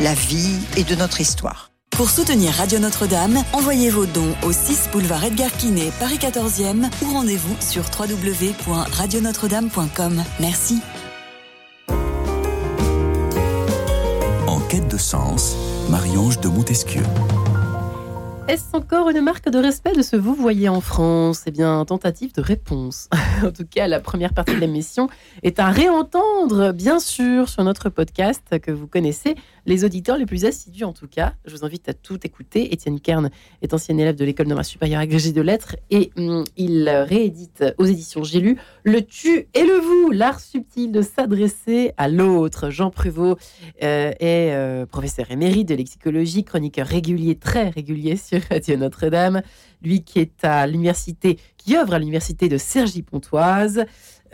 [0.00, 1.69] la vie et de notre histoire.
[1.96, 7.12] Pour soutenir Radio Notre-Dame, envoyez vos dons au 6 boulevard Edgar Quinet, Paris 14e ou
[7.12, 10.24] rendez-vous sur www.radionotre-dame.com.
[10.40, 10.80] Merci.
[14.46, 15.54] En quête de sens,
[15.90, 17.02] Marie-Ange de Montesquieu.
[18.50, 21.44] Est-ce encore une marque de respect de ce vous voyez en France?
[21.46, 23.08] Eh bien, tentative de réponse.
[23.44, 25.08] en tout cas, la première partie de l'émission
[25.44, 30.44] est à réentendre, bien sûr, sur notre podcast que vous connaissez, les auditeurs les plus
[30.44, 31.34] assidus en tout cas.
[31.44, 32.72] Je vous invite à tout écouter.
[32.72, 33.30] Étienne Kern
[33.62, 37.84] est ancien élève de l'école normale supérieure agrégée de lettres et hum, il réédite aux
[37.84, 42.70] éditions J'ai lu Le tu et le vous, l'art subtil de s'adresser à l'autre.
[42.70, 43.38] Jean Prévost
[43.82, 49.42] euh, est euh, professeur émérite de lexicologie, chroniqueur régulier, très régulier sur Radio Notre-Dame.
[49.82, 53.84] Lui qui est à l'université, qui œuvre à l'université de Cergy-Pontoise.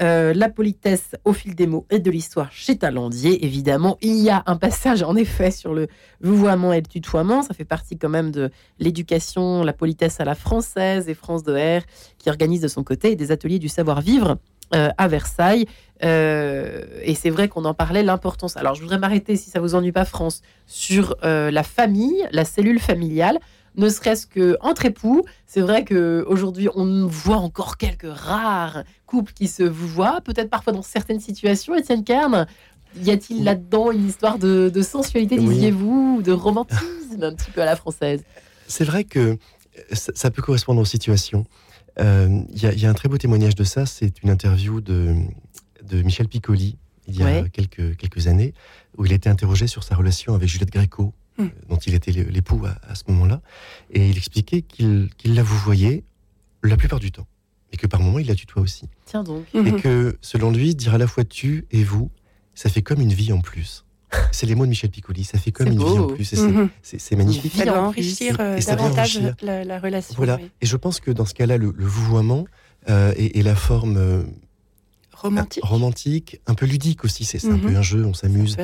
[0.02, 3.96] Euh, la politesse au fil des mots et de l'histoire chez Talandier, évidemment.
[4.02, 5.88] Il y a un passage, en effet, sur le
[6.20, 7.42] vouvoiement et le tutoiement.
[7.42, 11.54] Ça fait partie quand même de l'éducation, la politesse à la française et France de
[11.54, 11.82] R,
[12.18, 14.36] qui organise de son côté des ateliers du savoir-vivre
[14.74, 15.64] euh, à Versailles.
[16.04, 18.58] Euh, et c'est vrai qu'on en parlait, l'importance.
[18.58, 22.80] Alors, je voudrais m'arrêter, si ça vous ennuie pas, France, sur la famille, la cellule
[22.80, 23.38] familiale
[23.76, 25.24] ne serait-ce que entre époux.
[25.46, 30.82] C'est vrai qu'aujourd'hui, on voit encore quelques rares couples qui se voient, peut-être parfois dans
[30.82, 31.74] certaines situations.
[31.74, 32.46] Étienne Kern,
[33.02, 35.48] y a-t-il là-dedans une histoire de, de sensualité, Oui.
[35.48, 38.22] disiez-vous, ou de romantisme un petit peu à la française?
[38.66, 39.36] C'est vrai que
[39.92, 41.44] ça, ça peut correspondre aux situations.
[41.98, 43.86] Euh, Il y, a- il y a un très beau témoignage de ça.
[43.86, 45.14] C'est une interview de,
[45.84, 46.76] de Michel Piccoli,
[47.08, 47.50] il y a Ouais.
[47.52, 48.54] quelques, quelques années,
[48.96, 51.44] où il a été interrogé sur sa relation avec Juliette Gréco, Hmm.
[51.44, 53.40] euh, dont il était l'é- l'époux à, à ce moment-là.
[53.90, 56.04] Et il expliquait qu'il qu'il la vous voyait
[56.62, 57.26] la plupart du temps.
[57.72, 58.88] Et que par moments, il la tutoie aussi.
[59.04, 59.44] Tiens donc.
[59.54, 59.80] Et Mhm.
[59.80, 62.10] que, selon lui, dire à la fois tu et vous,
[62.54, 63.84] ça fait comme une vie en plus.
[64.32, 66.32] C'est les mots de Michel Piccoli, ça fait comme une vie en plus.
[66.32, 67.52] Et c'est- magnifique.
[67.54, 69.34] Ça enrichir et- euh, et ça vient davantage enrichir.
[69.42, 70.14] la, la relation.
[70.16, 70.36] Voilà.
[70.36, 70.50] oui.
[70.62, 72.46] Et je pense que dans ce cas-là, le, le vouvoiement
[72.88, 73.96] euh, est la forme
[75.24, 75.64] euh, Romantique.
[75.64, 77.24] romantique, un peu ludique aussi.
[77.24, 77.60] C'est c'est un Mhm.
[77.60, 78.56] peu un jeu, on s'amuse,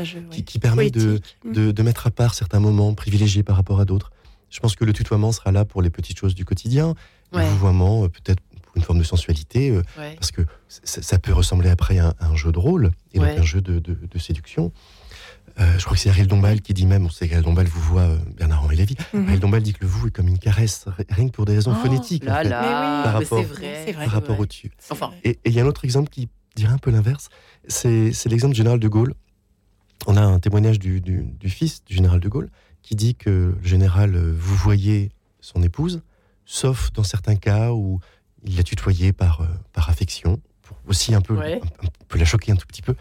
[0.45, 1.37] qui, permet de, Poétique.
[1.53, 4.11] de, de mettre à part certains moments privilégiés par rapport à d'autres.
[4.51, 6.95] Je pense que le tutoiement sera là pour les petites choses du quotidien.
[7.33, 7.43] Ouais.
[7.45, 10.15] Le vouvoiement, euh, peut-être pour une forme de sensualité, euh, Ouais.
[10.15, 13.29] parce que ça, peut ressembler après à un, à un jeu de rôle, et donc
[13.29, 14.73] un jeu de, de- de séduction.
[15.61, 17.81] Euh, je crois que c'est Ariel Dombal qui dit même, on sait qu'Ariel Dombal vous
[17.81, 19.25] voit euh, Bernard-Henri Lévy, Mhm.
[19.25, 21.55] Ariel Dombal dit que le vous est comme une caresse, ri- rien que pour des
[21.55, 23.03] raisons Oh phonétiques, en fait, là.
[23.05, 23.95] Par rapport- vrai.
[23.95, 24.71] Par rapport au tu.
[24.91, 27.29] Enfin, et il y a un autre exemple qui dirait un peu l'inverse,
[27.69, 29.15] c'est l'exemple du général de Gaulle.
[30.07, 31.03] On a un témoignage du,
[31.47, 32.51] fils du général de Gaulle
[32.83, 36.03] qui dit que le général euh, vous voyez son épouse,
[36.45, 38.01] sauf dans certains cas où
[38.43, 40.41] il l'a tutoyée par, euh, par affection,
[40.73, 41.61] pour aussi un peu, Ouais.
[41.83, 42.95] un, un peu la choquer un tout petit peu,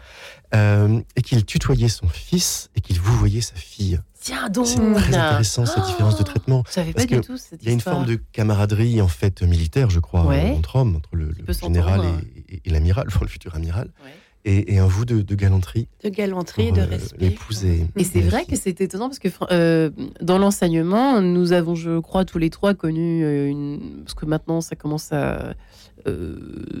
[0.54, 3.98] euh, et qu'il tutoyait son fils et qu'il vous voyait sa fille.
[4.20, 4.66] tiens donc.
[4.66, 6.62] C'est très intéressant cette Oh, différence de traitement.
[6.68, 9.42] Je savais pas du tout cette Il y a une forme de camaraderie en fait
[9.42, 10.52] militaire, je crois, Ouais.
[10.52, 12.20] euh, entre hommes, entre le, général s'entendre.
[12.48, 14.10] et, et- et l'amiral, enfin le futur amiral, Ouais.
[14.44, 17.16] et, et un vous de, de galanterie De galanterie, pour de euh, respect.
[17.20, 21.74] l'épouse et, Et c'est vrai que c'est étonnant parce que euh, dans l'enseignement, nous avons,
[21.74, 24.02] je crois, tous les trois connu euh, une.
[24.04, 25.54] Parce que maintenant, ça commence à.
[26.06, 26.36] Euh,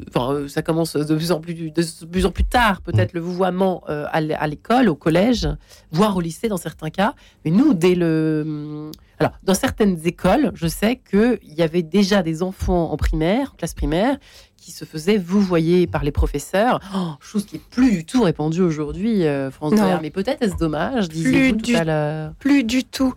[0.08, 3.82] Enfin, ça commence de plus en plus, de plus, en plus tard, peut-être le vouvoiement
[3.88, 5.48] euh, à l'école, au collège,
[5.90, 7.14] voire au lycée dans certains cas.
[7.44, 8.90] Mais nous, dès le.
[9.18, 13.56] Alors, dans certaines écoles, je sais qu'il y avait déjà des enfants en primaire, en
[13.56, 14.16] classe primaire,
[14.56, 18.62] qui se faisaient vouvoyer par les professeurs, Oh, chose qui est plus du tout répandue
[18.62, 19.50] aujourd'hui, euh.
[19.60, 20.00] Vert.
[20.02, 22.32] Mais peut-être est-ce dommage, Plus disiez-vous tout du- à l'heure.
[22.40, 23.14] Plus du tout.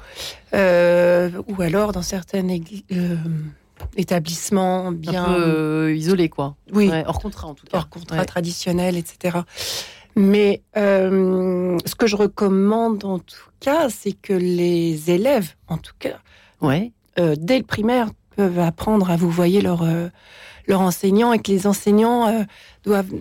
[0.54, 3.16] Euh, ou alors dans certains égli- euh,
[3.98, 6.56] établissements Un bien peu euh, isolé, quoi.
[6.74, 7.78] oui, Ouais, hors contrat, en tout cas.
[7.78, 8.26] hors contrat Ouais.
[8.26, 9.38] traditionnel, etc.
[10.16, 15.94] Mais euh, ce que je recommande en tout cas, c'est que les élèves, en tout
[16.00, 16.20] cas,
[16.62, 16.92] Ouais.
[17.20, 20.08] euh, dès le primaire, peuvent apprendre à vous voyez leur, euh,
[20.68, 22.46] leur enseignant et que les enseignants
[22.84, 23.12] doivent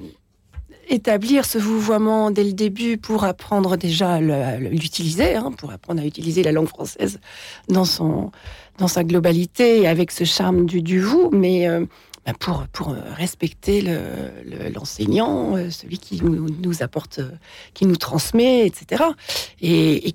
[0.88, 4.20] établir ce vouvoiement dès le début pour apprendre déjà à
[4.58, 7.20] l'utiliser, hein, pour apprendre à utiliser la langue française
[7.68, 8.30] dans, son,
[8.78, 11.84] dans sa globalité et avec ce charme du, du vous, mais euh,
[12.26, 13.98] bah, pour, pour euh, respecter le-
[14.44, 17.20] le- l'enseignant, euh, celui qui nous, nous apporte,
[17.74, 19.04] qui nous transmet, etc.
[19.60, 20.14] Et, et,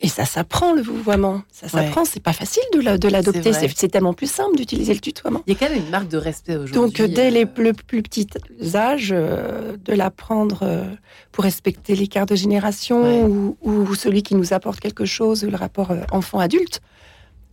[0.00, 1.84] et ça s'apprend le vouvoiement, ça Ouais.
[1.86, 5.40] s'apprend, c'est pas facile de la- de l'adopter, c'est tellement plus simple d'utiliser le tutoiement.
[5.46, 6.74] Il y a quand même une marque de respect aujourd'hui.
[6.74, 8.26] Donc, dès les euh, le plus petits
[8.74, 10.84] âges, euh, de l'apprendre euh,
[11.32, 13.22] pour respecter l'écart de génération Ouais.
[13.22, 16.82] ou, ou celui qui nous apporte quelque chose, ou le rapport enfant-adulte,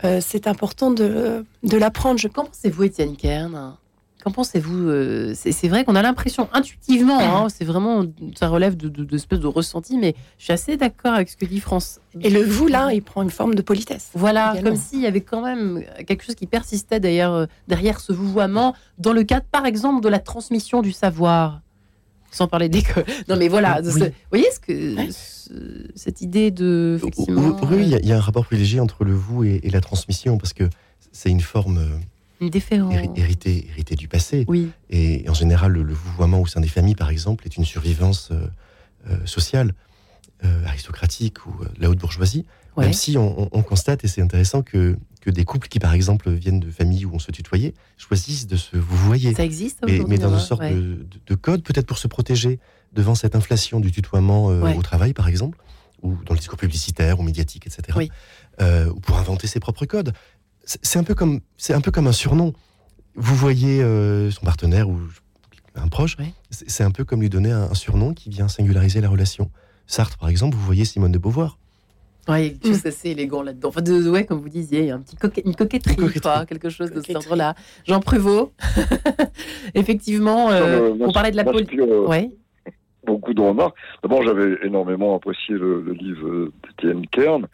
[0.04, 2.20] euh, c'est important de, de l'apprendre.
[2.20, 3.76] Je Qu'en pensez-vous, Étienne Kern?
[4.24, 8.06] Qu'en pensez-vous euh, C'est vrai qu'on a l'impression intuitivement, hein, c'est vraiment,
[8.40, 11.36] ça relève de, de, de espèce de ressenti, mais je suis assez d'accord avec ce
[11.36, 12.00] que dit France.
[12.22, 14.10] Et le vous, là, il prend une forme de politesse.
[14.14, 14.70] Voilà, également.
[14.70, 18.76] comme s'il y avait quand même quelque chose qui persistait derrière, euh, derrière ce vouvoiement,
[19.00, 21.62] dans le cadre, par exemple, de la transmission du savoir.
[22.32, 23.04] Sans parler d'école.
[23.28, 23.82] Non, mais voilà.
[23.84, 23.92] Oui.
[23.92, 25.10] ce- Vous voyez ce que, Ouais.
[25.12, 26.96] ce- cette idée de.
[26.98, 29.44] Effectivement, Oui, il y, euh, a- il y a un rapport privilégié entre le vous
[29.44, 30.70] et, et la transmission, parce que
[31.12, 31.98] c'est une forme euh,
[32.40, 32.94] une déférence.
[32.94, 34.46] héri- héritée, héritée du passé.
[34.48, 37.66] Oui, Et en général, le, le vouvoiement au sein des familles, par exemple, est une
[37.66, 38.48] survivance euh,
[39.10, 39.74] euh, sociale,
[40.46, 42.46] euh, aristocratique ou euh, de la haute bourgeoisie.
[42.78, 42.86] ouais.
[42.86, 45.94] Même si on, on- on constate, et c'est intéressant, que, que des couples qui, par
[45.94, 49.34] exemple, viennent de familles où on se tutoyait, choisissent de se vouvoyer.
[49.34, 50.74] ça existe Mais, mais dans une hein, sorte ouais.
[50.74, 52.60] de, de- de code, peut-être pour se protéger
[52.92, 54.76] devant cette inflation du tutoiement euh, Ouais.
[54.76, 55.58] au travail, par exemple,
[56.02, 57.96] ou dans le discours publicitaire ou médiatique, etc.
[57.96, 58.10] Oui.
[58.62, 60.12] Euh, ou pour inventer ses propres codes.
[60.66, 62.54] C'est un peu comme c'est un peu comme un surnom.
[63.16, 65.00] Vous voyez euh, son partenaire ou
[65.76, 66.18] un proche,
[66.50, 69.52] c'est un peu comme lui donner un, un surnom qui vient singulariser la relation.
[69.88, 71.58] Sartre, par exemple, vous voyez Simone de Beauvoir.
[72.28, 73.70] A quelque chose d'assez élégant là-dedans.
[73.70, 76.08] Enfin, de, ouais, comme vous disiez, il y a un petit coquet- une coquetterie, Une
[76.08, 76.22] coquetterie.
[76.22, 77.56] quoi, quelque chose de cet ordre-là.
[77.86, 78.52] Jean Prévost,
[79.74, 81.78] effectivement, euh, moi, on parlait de la politique.
[81.80, 82.32] m'inspire, euh, Ouais,
[83.06, 83.76] beaucoup de remarques.
[84.04, 87.48] D'abord, j'avais énormément apprécié le, le livre d'Étienne Kern.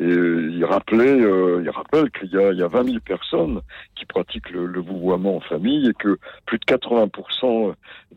[0.00, 2.96] Et euh, il rappelait, euh, il rappelle qu'il y a, il y a 20 000
[3.06, 3.60] personnes
[3.94, 7.74] qui pratiquent le, le vouvoiement en famille et que plus de 80%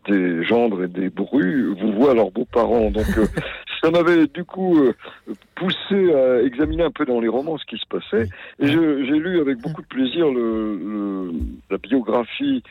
[0.08, 2.89] des gendres et des brus vouvoient leurs beaux-parents.
[2.89, 3.26] Donc, euh,
[3.84, 4.93] ça m'avait du coup euh,
[5.54, 8.28] poussé à examiner un peu dans les romans ce qui se passait.
[8.60, 8.76] Et j'ai
[9.19, 11.32] lu avec beaucoup de plaisir le, le-
[11.69, 12.63] la biographie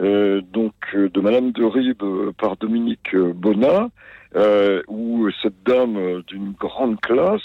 [0.00, 3.90] euh, donc euh, de Madame de Ribes euh, par Dominique Bonnat,
[4.36, 7.40] euh, où cette dame d'une grande classe,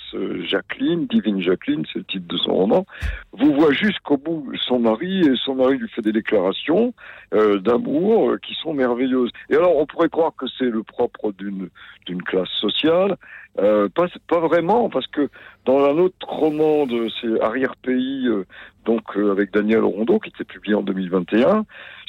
[0.47, 2.85] Jacqueline, Divine Jacqueline, c'est le titre de son roman,
[3.31, 6.95] vous voit jusqu'au bout son mari et son mari lui fait des déclarations
[7.35, 9.29] euh, d'amour qui sont merveilleuses.
[9.51, 11.69] Et alors on pourrait croire que c'est le propre d'une
[12.07, 13.17] d'une classe sociale,
[13.57, 15.29] euh, pas pas vraiment parce que
[15.65, 18.45] dans un autre roman de ces arrière-pays, euh,
[18.85, 21.65] donc euh, avec Daniel Rondeau qui était publié en 2021,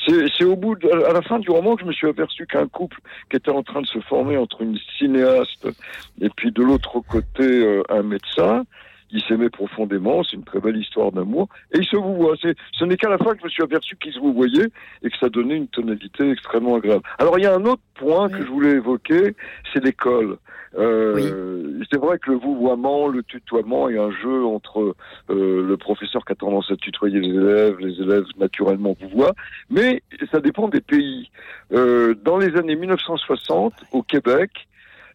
[0.07, 2.47] c'est c'est au bout de, à la fin du roman que je me suis aperçu
[2.47, 2.99] qu'un couple
[3.31, 5.69] qui était en train de se former entre une cinéaste
[6.21, 8.65] et puis de l'autre côté euh, un médecin.
[9.13, 12.37] Ils s'aimaient profondément, c'est une très belle histoire d'amour, et ils se vous voient.
[12.41, 14.69] C'est- Ce n'est qu'à la fin que je me suis aperçu qu'ils se vous voyaient
[15.03, 17.03] et que ça donnait une tonalité extrêmement agréable.
[17.19, 19.35] Alors il y a un autre point que je voulais évoquer,
[19.73, 20.37] c'est l'école.
[20.79, 24.95] Euh, C'est vrai que le vouvoiement, le tutoiement est un jeu entre
[25.31, 29.35] euh, le professeur qui a tendance à tutoyer les élèves, les élèves naturellement vous voient,
[29.71, 31.31] mais ça dépend des pays.
[31.73, 34.69] Euh, dans les années 1960, au Québec,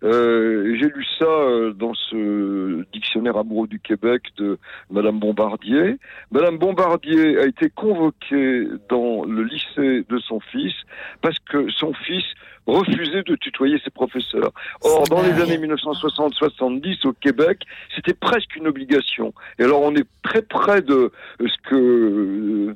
[0.04, 4.58] euh, j'ai lu ça euh, dans ce dictionnaire amoureux du Québec de
[4.90, 5.98] Madame Bombardier.
[6.32, 10.74] Madame Bombardier a été convoquée dans le lycée de son fils
[11.22, 12.26] parce que son fils
[12.68, 14.52] refusait de tutoyer ses professeurs.
[14.82, 17.62] Or, dans les années 1960-70 au Québec,
[17.96, 19.34] c'était presque une obligation.
[19.60, 22.76] Et alors, on est très près de ce que euh,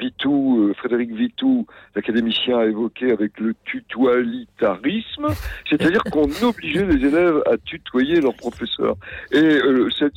[0.00, 1.66] Vitou, euh, Frédéric Vitou,
[1.96, 5.26] l'académicien, a évoqué avec le tutoalitarisme,
[5.68, 8.96] c'est-à-dire qu'on obligeait les élèves à tutoyer leurs professeurs.
[9.32, 10.12] Et euh, cette-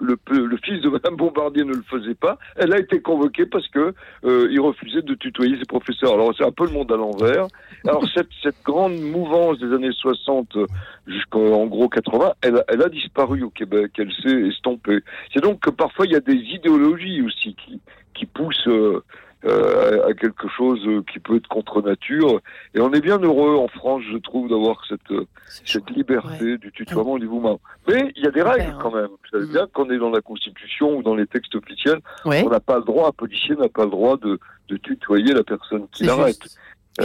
[0.00, 2.38] le, le fils de Madame Bombardier ne le faisait pas.
[2.56, 6.14] Elle a été convoquée parce que euh, il refusait de tutoyer ses professeurs.
[6.14, 7.46] Alors, c'est un peu le monde à l'envers.
[7.86, 10.66] Alors, cette, cette grande mouvance des années 60 euh,
[11.06, 15.00] jusqu'en gros 80, elle, a- elle a disparu au Québec, elle s'est estompée.
[15.32, 17.80] C'est donc que parfois il y a des idéologies aussi qui,
[18.14, 19.02] qui poussent euh,
[19.46, 22.40] euh, à quelque chose qui peut être contre nature.
[22.74, 27.26] Et on est bien heureux en France, je trouve, d'avoir cette, liberté du tutoiement du
[27.26, 27.58] mouvement.
[27.88, 28.78] Mais il y a des règles Super, hein.
[28.82, 29.06] quand même.
[29.06, 29.52] Vous savez Mhm.
[29.52, 32.42] bien qu'on est dans la Constitution ou dans les textes officiels, ouais.
[32.44, 35.42] on n'a pas le droit, un policier n'a pas le droit de, de tutoyer la
[35.42, 36.36] personne qui l'arrête.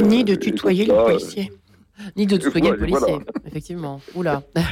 [0.01, 1.51] Ni de Euh, et tutoyer donc le là, policier.
[2.17, 3.23] Ni de tutoyer le policier, voilà.
[3.45, 4.01] effectivement.
[4.15, 4.43] Oula.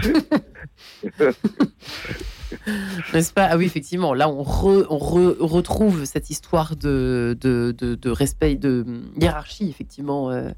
[3.14, 3.46] N'est-ce pas?
[3.50, 4.14] Ah oui, effectivement.
[4.14, 8.86] Là, on, re- on re- retrouve cette histoire de, de, de- de respect, de
[9.20, 10.30] hiérarchie, effectivement.
[10.32, 10.50] Euh,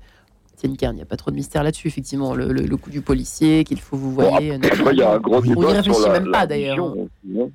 [0.53, 2.33] Étienne Kern, il n'y a pas trop de mystère là-dessus, effectivement.
[2.33, 4.53] Le, le- le coup du policier, qu'il faut vous Bon, voyez.
[4.55, 6.79] après, il y a un gros on y débat sur réfléchit la, même pas, d'ailleurs.
[6.79, 7.49] hein.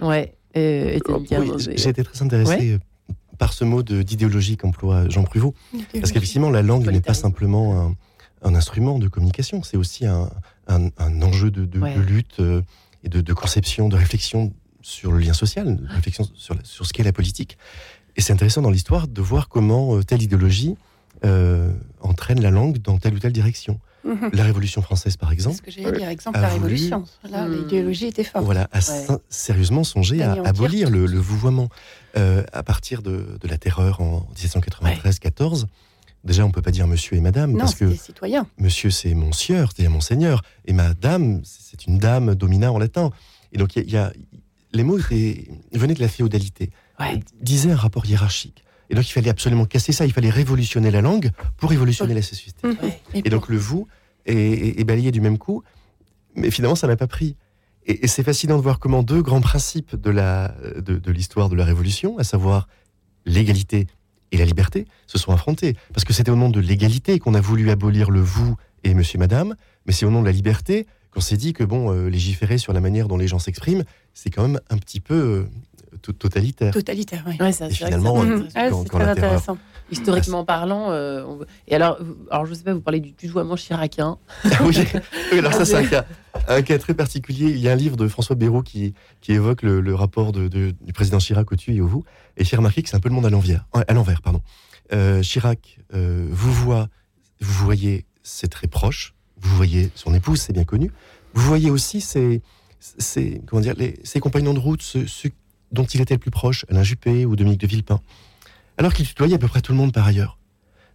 [0.00, 0.98] Ouais, euh,
[1.76, 2.78] j'ai été très intéressé euh,
[3.42, 5.52] par ce mot d'idéologie qu'emploie Jean Pruvot.
[5.98, 7.96] Parce qu'effectivement, la langue n'est pas simplement un,
[8.48, 10.30] un instrument de communication, c'est aussi un,
[10.68, 11.92] un- un enjeu de, de- Ouais.
[11.96, 12.62] de lutte euh,
[13.02, 16.86] et de, de conception, de réflexion sur le lien social, de réflexion sur, la- sur
[16.86, 17.58] ce qu'est la politique.
[18.16, 20.76] Et c'est intéressant dans l'histoire de voir comment euh, telle idéologie
[21.24, 23.80] euh, entraîne la langue dans telle ou telle direction.
[24.04, 24.30] Mhm.
[24.32, 26.08] La Révolution française, par exemple, ce que j'allais dire.
[26.08, 27.04] Exemple, A la voulu- Révolution.
[27.30, 27.54] Là, Hmm.
[27.54, 28.44] l'idéologie était forte.
[28.44, 28.80] voilà, a
[29.28, 31.68] sérieusement songé à abolir le, le vouvoiement.
[32.16, 35.66] Euh, à partir de, de la terreur en 1793-14,
[36.24, 38.46] déjà on peut pas dire monsieur et madame, Non, parce que citoyen.
[38.58, 43.10] monsieur c'est mon sieur, c'est-à-dire mon seigneur, et madame c'est une dame domina en latin.
[43.52, 44.12] Et donc il y, a- il y a,
[44.72, 47.20] les mots étaient- venaient de la féodalité, Ouais.
[47.40, 48.62] disaient un rapport hiérarchique.
[48.92, 52.20] Et donc il fallait absolument casser ça, il fallait révolutionner la langue pour révolutionner la
[52.22, 52.68] société.
[52.68, 53.00] Ouais.
[53.14, 53.88] Et donc le vous
[54.26, 55.62] est, est- est balayé du même coup,
[56.36, 57.36] mais finalement ça n'a pas pris.
[57.86, 61.48] Et, et c'est fascinant de voir comment deux grands principes de la de, de l'histoire
[61.48, 62.68] de la Révolution, à savoir
[63.24, 63.86] l'égalité
[64.30, 65.76] et la liberté, se sont affrontés.
[65.92, 69.18] Parce que c'était au nom de l'égalité qu'on a voulu abolir le vous et monsieur
[69.18, 72.56] madame, mais c'est au nom de la liberté qu'on s'est dit que bon, euh, légiférer
[72.56, 75.44] sur la manière dont les gens s'expriment, c'est quand même un petit peu euh,
[76.10, 76.72] totalitaire.
[76.72, 77.36] Totalitaire, oui.
[77.40, 79.58] Ouais, c'est Et c'est vrai que finalement, ça- quand- c'est quand très intéressant.
[79.90, 81.98] Historiquement parlant, euh, on et alors,
[82.30, 84.16] alors je sais pas, vous parlez du tutoiement chiracien.
[84.44, 84.74] Ah oui,
[85.32, 86.06] oui, alors ça c'est un cas,
[86.48, 87.50] un cas très particulier.
[87.50, 90.48] Il y a un livre de François Bayrou qui, qui évoque le, le rapport de,
[90.48, 92.04] de- du président Chirac au tu et au vous.
[92.38, 93.66] Et j'ai remarqué que c'est un peu le monde à l'envers.
[93.86, 94.40] À l'envers, pardon.
[94.94, 96.88] Euh, Chirac euh, vous voit,
[97.40, 99.14] vous voyez, c'est très proche.
[99.40, 100.90] Vous voyez son épouse, c'est bien connu.
[101.34, 102.40] Vous voyez aussi ses,
[102.80, 105.30] ses, comment dire, les- ses compagnons de route, ceux, ceux
[105.72, 108.00] dont il était le plus proche, Alain Juppé ou Dominique de Villepin.
[108.78, 110.38] Alors qu'il tutoyait à peu près tout le monde par ailleurs.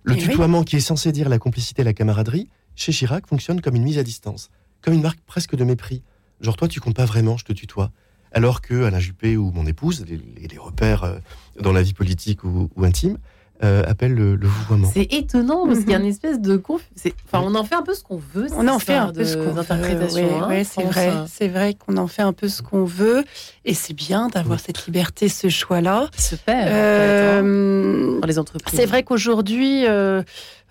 [0.04, 0.24] Le Eh oui.
[0.30, 3.84] tutoiement qui est censé dire la complicité et la camaraderie, chez Chirac, fonctionne comme une
[3.84, 4.50] mise à distance,
[4.82, 6.04] comme une marque presque de mépris.
[6.42, 7.92] Genre, toi, tu comptes pas vraiment, je te tutoie.
[8.32, 11.18] Alors que Alain Juppé ou mon épouse, les, les- repères euh,
[11.60, 13.18] dans la vie politique ou, ou intime,
[13.63, 14.89] euh, appellent le, le vouvoiement.
[14.93, 16.04] C'est étonnant parce qu'il y a Mhm.
[16.06, 16.82] une espèce de conf...
[17.26, 18.48] Enfin, on en fait un peu ce qu'on veut.
[18.56, 19.62] On en fait un peu ce qu'on veut.
[19.62, 21.12] Ouais, hein, ouais, c'est vrai.
[21.28, 23.24] C'est vrai qu'on en fait un peu ce qu'on veut.
[23.65, 26.10] Et c'est bien d'avoir cette liberté, ce choix-là.
[26.15, 26.67] Qui se perd.
[26.67, 28.78] fait, hein, Euh, dans les entreprises.
[28.80, 30.22] c'est vrai qu'aujourd'hui, euh,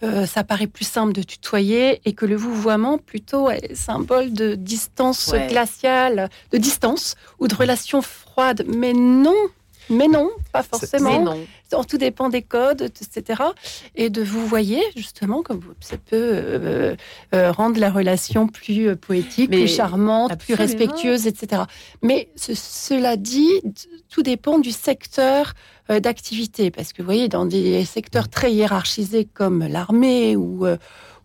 [0.02, 4.54] euh, ça paraît plus simple de tutoyer et que le vouvoiement plutôt est symbole de
[4.54, 5.46] distance Ouais.
[5.48, 8.64] glaciale, de distance ou de relations froides.
[8.68, 9.34] Mais non,
[9.90, 11.20] mais non, pas forcément.
[11.22, 11.38] non.
[11.88, 13.42] Tout dépend des codes, etc.
[13.96, 16.94] Et de vous voyez, justement, comme ça peut euh,
[17.34, 20.56] euh, rendre la relation plus euh, poétique, Mais plus charmante, absolument.
[20.56, 21.62] plus respectueuse, etc.
[22.02, 23.50] Mais ce- cela dit,
[24.08, 25.54] tout dépend du secteur
[25.88, 26.70] d'activité.
[26.70, 30.66] Parce que vous voyez, dans des secteurs très hiérarchisés comme l'armée ou,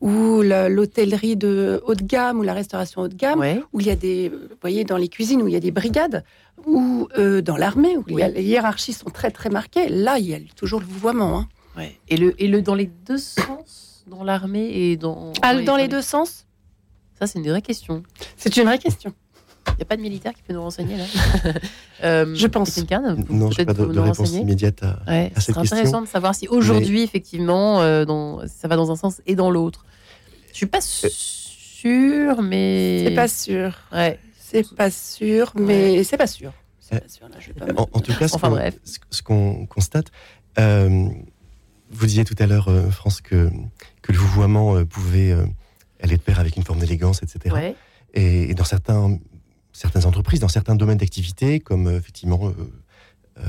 [0.01, 3.61] ou l'hôtellerie de haut de gamme ou la restauration haut de gamme, Ouais.
[3.71, 5.71] où il y a des, vous voyez, dans les cuisines où il y a des
[5.71, 6.23] brigades,
[6.65, 9.89] ou euh, dans l'armée où a- les hiérarchies sont très très marquées.
[9.89, 11.37] Là, il y a toujours le vouvoiement.
[11.39, 11.47] hein.
[11.77, 11.95] Ouais.
[12.09, 15.31] Et le et le dans les deux sens, dans l'armée et dans.
[15.41, 16.45] Ah, ouais, dans les deux sens,
[17.19, 18.03] Ça, c'est une vraie question.
[18.37, 19.13] c'est une vraie question.
[19.67, 21.03] Il n'y a pas de militaire qui peut nous renseigner là.
[22.03, 22.79] Euh, Je pense.
[22.79, 22.85] Vous
[23.35, 25.77] Non, peut-être pas de, réponse renseigner immédiate à, Ouais, à ce cette question.
[25.77, 29.51] intéressant de savoir si aujourd'hui, effectivement, euh, dans- ça va dans un sens et dans
[29.51, 29.85] l'autre.
[30.51, 33.05] Je suis pas sûre, mais.
[33.07, 33.77] C'est pas sûr.
[33.91, 34.19] Ouais.
[34.39, 36.51] C'est pas sûr, mais c'est pas sûr.
[36.79, 37.29] C'est Euh, pas sûr.
[37.29, 38.49] Là, je vais pas me- En, en tout cas, ce Enfin,
[39.23, 40.07] qu'on ce- constate,
[40.59, 41.07] euh,
[41.89, 43.49] vous disiez tout à l'heure, euh, France, que,
[44.01, 45.45] que le vouvoiement euh, pouvait euh,
[46.01, 47.55] aller de pair avec une forme d'élégance, etc.
[47.55, 47.75] Ouais.
[48.13, 49.17] Et, et dans certains,
[49.71, 52.51] certaines entreprises, dans certains domaines d'activité, comme euh, effectivement euh,
[53.37, 53.41] euh,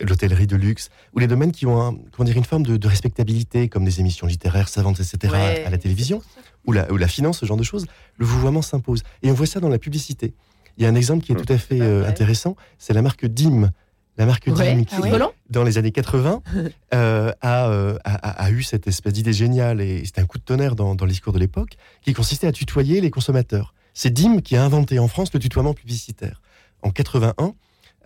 [0.00, 2.88] l'hôtellerie de luxe, ou les domaines qui ont un- comment dire, une forme de, de
[2.88, 5.64] respectabilité, comme des émissions littéraires savantes, etc., Ouais.
[5.64, 6.22] à la télévision,
[6.66, 7.86] ou la, ou la finance, ce genre de choses,
[8.18, 9.02] le vouvoiement s'impose.
[9.22, 10.34] Et on voit ça dans la publicité.
[10.78, 12.08] Il y a un exemple qui est tout à fait euh, Ouais.
[12.08, 13.70] intéressant, c'est la marque DIM.
[14.18, 14.74] La marque Ouais.
[14.74, 15.10] DIM qui, Ah ouais.
[15.10, 16.42] Volant dans les années 80,
[16.94, 20.38] euh, a, euh, a- a- a eu cette espèce d'idée géniale, et c'était un coup
[20.38, 23.74] de tonnerre dans, dans le discours de l'époque, qui consistait à tutoyer les consommateurs.
[23.94, 26.42] C'est DIM qui a inventé en France le tutoiement publicitaire.
[26.82, 27.54] En 81,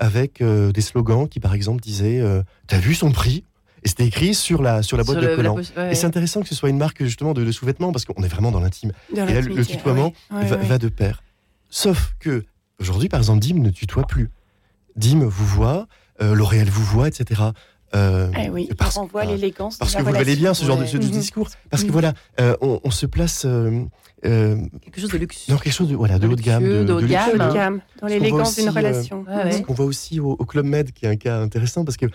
[0.01, 3.45] avec euh, des slogans qui, par exemple, disaient euh, T'as vu son prix?
[3.85, 5.55] Et c'était écrit sur la, sur la boîte Sur de le- collant.
[5.57, 5.93] poche- ouais.
[5.93, 8.29] Et c'est intéressant que ce soit une marque justement de, de sous-vêtements, parce qu'on est
[8.29, 8.93] vraiment dans l'intime.
[9.13, 10.37] Et là, le, tutoiement ouais.
[10.39, 10.67] Ouais, va, ouais.
[10.67, 11.23] va de pair.
[11.71, 12.45] Sauf que,
[12.79, 14.29] aujourd'hui, par exemple, Dim ne tutoie plus.
[14.97, 15.87] Dim vous voit,
[16.21, 17.41] euh, L'Oréal vous voit, etc.
[17.95, 19.77] Euh, eh oui, parce, on renvoie l'élégance.
[19.77, 21.11] Parce que vous valez bien ce genre de, mhm.
[21.11, 21.49] discours.
[21.71, 21.93] Parce que mhm.
[21.93, 23.45] voilà, euh, on, se place.
[23.45, 23.85] Euh,
[24.23, 25.49] quelque chose de luxe.
[25.49, 26.65] Non, quelque chose de, voilà, de haut de gamme.
[26.65, 27.81] De, haut de, gamme.
[28.01, 29.25] dans l'élégance d'une relation.
[29.51, 32.07] Ce qu'on voit aussi au, Club Med, qui est un cas intéressant, parce que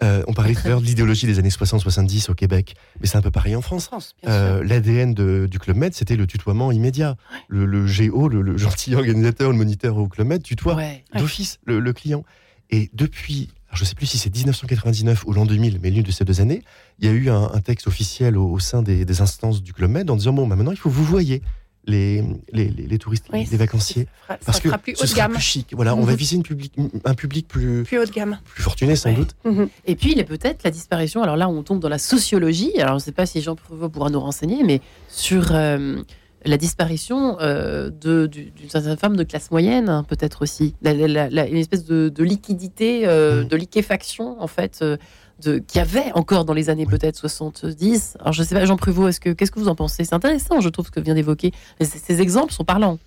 [0.00, 3.22] on parlait tout à l'heure de l'idéologie des années 60-70 au Québec, mais c'est un
[3.22, 3.90] peu pareil en France.
[4.22, 7.16] L'ADN du Club Med, c'était le tutoiement immédiat.
[7.48, 10.76] Le, le GO, le, gentil organisateur, le moniteur au Club Med, tutoie
[11.16, 12.24] d'office le, client.
[12.70, 16.10] Et depuis je ne sais plus si c'est 1999 ou l'an 2000, mais l'une de
[16.10, 16.62] ces deux années,
[16.98, 20.16] il y a eu un, texte officiel au, sein des, instances du Club Med en
[20.16, 21.42] disant bon, bah, maintenant il faut que vous voyez
[21.86, 24.06] les, les, touristes, les vacanciers,
[24.44, 25.72] parce que plus ce sera plus chic.
[25.72, 26.18] Voilà, on va mhm.
[26.18, 29.34] viser une public, un public plus plus haut de gamme, plus fortuné sans doute.
[29.44, 29.68] Mhm.
[29.86, 31.22] Et puis il est peut-être la disparition.
[31.22, 32.72] Alors là, on tombe dans la sociologie.
[32.80, 36.02] Alors je ne sais pas si Jean pourra nous renseigner, mais sur euh,
[36.44, 42.22] la disparition euh, d'une certaine femme de classe moyenne, hein, peut-être aussi, une espèce de,
[42.22, 43.48] liquidité, euh, mm.
[43.48, 44.96] de liquéfaction en fait, euh,
[45.42, 48.18] de, qu'il y avait encore dans les années peut-être 70.
[48.20, 50.04] Alors je sais pas, Jean Prévost, est-ce que qu'est-ce que vous en pensez?
[50.04, 51.52] C'est intéressant, je trouve, ce que vient d'évoquer.
[51.80, 52.98] Ces, exemples sont parlants.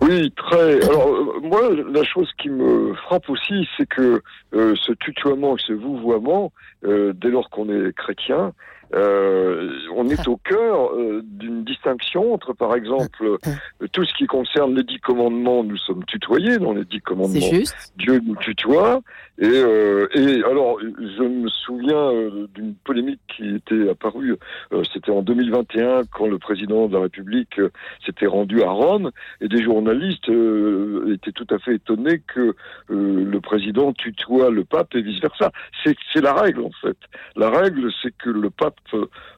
[0.00, 0.82] Oui, très.
[0.84, 6.52] Alors moi, la chose qui me frappe aussi, c'est que ce tutoiement, ce vouvoiement,
[6.82, 8.52] dès lors qu'on est chrétien,
[8.94, 14.26] euh, on est au cœur euh, d'une distinction entre, par exemple, euh, tout ce qui
[14.26, 17.40] concerne les dix commandements, nous sommes tutoyés dans les dix commandements.
[17.96, 19.00] Dieu nous tutoie.
[19.38, 22.12] Et, et alors, je me souviens
[22.54, 24.36] d'une polémique qui était apparue,
[24.92, 27.58] c'était en 2021, quand le président de la République
[28.04, 32.54] s'était rendu à Rome, et des journalistes étaient tout à fait étonnés que
[32.88, 35.50] le président tutoie le pape et vice-versa.
[35.82, 36.98] C'est la règle, en fait.
[37.34, 38.76] La règle, c'est que le pape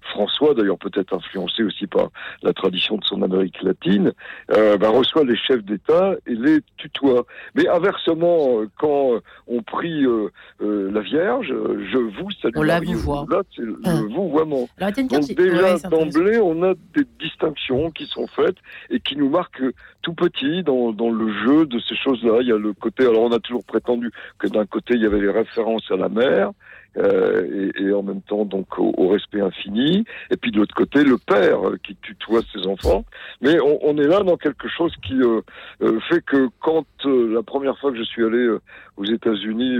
[0.03, 2.11] François, d'ailleurs peut-être influencé aussi par
[2.42, 4.12] la tradition de son Amérique latine,
[4.51, 7.24] euh, bah, reçoit les chefs d'État et les tutoie.
[7.55, 10.30] Mais inversement, euh, quand on prie euh,
[10.61, 12.55] la Vierge, je vous salue.
[12.57, 13.26] On la vous voit.
[13.30, 14.07] Là, c'est le hein.
[14.11, 14.68] vouvoiement.
[14.78, 18.57] Donc déjà d'emblée, on a des distinctions qui sont faites
[18.90, 19.62] et qui nous marquent
[20.03, 22.38] tout petit dans, dans le jeu de ces choses-là.
[22.42, 25.07] Il y a le côté, alors on a toujours prétendu que d'un côté il y
[25.07, 26.51] avait les références à la mer,
[26.97, 30.05] euh, et, et, en même temps donc au, respect infini.
[30.30, 33.05] Et puis de l'autre côté, le père qui tutoie ses enfants.
[33.40, 35.40] Mais on, on est là dans quelque chose qui euh,
[35.82, 38.49] euh fait que quand la première fois que je suis allé
[38.97, 39.78] aux États-Unis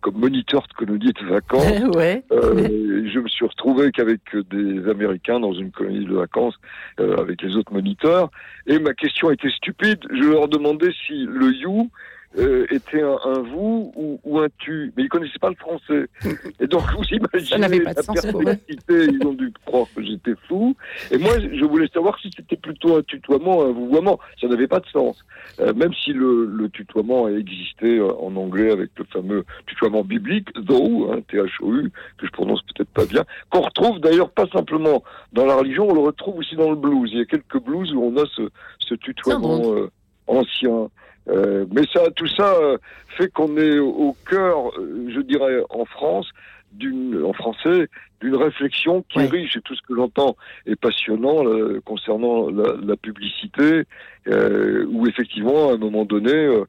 [0.00, 2.22] comme moniteur de colonie de vacances, ouais.
[2.30, 6.56] je me suis retrouvé qu'avec des Américains dans une colonie de vacances
[6.98, 8.30] avec les autres moniteurs.
[8.66, 10.00] Et ma question était stupide.
[10.10, 11.90] Je leur demandais si le you
[12.36, 16.08] euh, était un, vous ou, ou, un tu, mais ils connaissaient pas le français.
[16.60, 20.76] Et donc vous imaginez la perplexité, ils ont dû croire que j'étais fou.
[21.10, 24.18] Et moi, je voulais savoir si c'était plutôt un tutoiement, un vouvoiement.
[24.40, 25.24] Ça n'avait pas de sens.
[25.60, 30.04] Euh, même si le, le, tutoiement a existé euh, en anglais avec le fameux tutoiement
[30.04, 35.02] biblique, though, hein, T-H-O-U, que je prononce peut-être pas bien, qu'on retrouve d'ailleurs pas simplement
[35.32, 37.10] dans la religion, on le retrouve aussi dans le blues.
[37.12, 39.90] Il y a quelques blues où on a ce, ce tutoiement euh,
[40.26, 40.90] ancien.
[41.28, 42.78] Euh, mais ça, tout ça euh,
[43.16, 46.28] fait qu'on est au cœur, euh, je dirais, en France,
[46.72, 47.88] d'une, en français,
[48.20, 49.56] d'une réflexion qui est riche.
[49.56, 51.44] Et tout ce que j'entends est passionnant
[51.84, 53.84] concernant la, la publicité,
[54.26, 56.62] où effectivement, à un moment donné,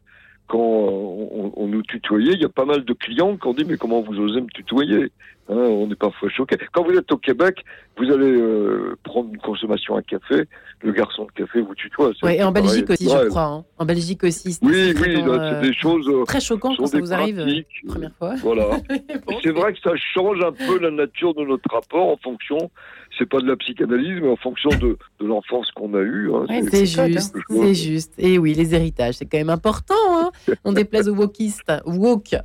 [0.48, 3.66] quand on, on, nous tutoyait, il y a pas mal de clients qui ont dit
[3.66, 5.12] mais comment vous osez me tutoyer?
[5.50, 6.58] Hein, On est parfois choqué.
[6.72, 7.64] Quand vous êtes au Québec,
[7.98, 10.46] vous allez euh, prendre une consommation à café,
[10.82, 12.12] le garçon de café vous tutoie.
[12.24, 13.44] Oui, et en Belgique aussi, je crois.
[13.44, 13.66] Hein.
[13.78, 14.58] En Belgique aussi.
[14.62, 17.44] Oui, oui, c'est euh, des choses euh, très choquantes quand ça vous arrive
[17.88, 18.36] première fois.
[18.42, 18.70] Voilà.
[19.44, 22.70] c'est vrai que ça change un peu la nature de notre rapport en fonction
[23.18, 26.32] c'est pas de la psychanalyse, mais en fonction de, de l'enfance qu'on a eue.
[26.34, 28.14] Hein, c'est juste, c'est juste.
[28.18, 30.32] Et oui, les héritages, c'est quand même important.
[30.64, 31.72] On déplaise aux wokistes.
[31.86, 32.36] Woke.
[32.36, 32.44] Ah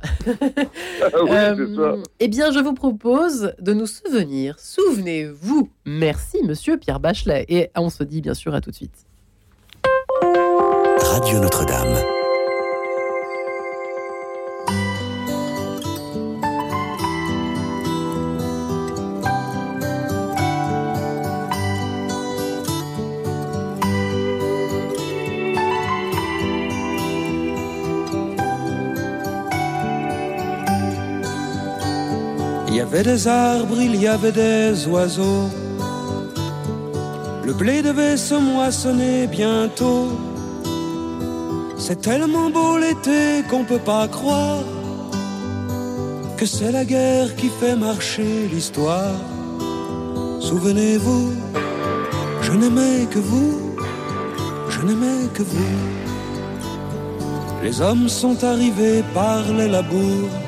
[1.23, 2.94] oui, euh, eh bien, je vous propose
[3.59, 4.59] de nous souvenir.
[4.59, 5.69] Souvenez-vous.
[5.85, 7.45] Merci, monsieur Pierre Bachelet.
[7.49, 9.05] Et on se dit bien sûr à tout de suite.
[10.99, 12.24] Radio Notre-Dame.
[33.03, 35.49] Des arbres, il y avait des oiseaux.
[37.43, 40.07] Le blé devait se moissonner bientôt.
[41.77, 44.63] C'est tellement beau l'été qu'on peut pas croire
[46.37, 49.19] que c'est la guerre qui fait marcher l'histoire.
[50.39, 51.33] Souvenez-vous,
[52.41, 53.75] je n'aimais que vous,
[54.69, 55.75] je n'aimais que vous.
[57.63, 60.44] Les hommes sont arrivés par les labours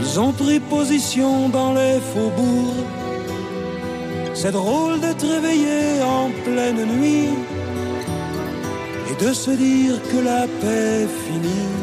[0.00, 2.84] Ils ont pris position dans les faubourgs.
[4.34, 7.30] C'est drôle d'être réveillé en pleine nuit
[9.10, 11.74] et de se dire que la paix est finie.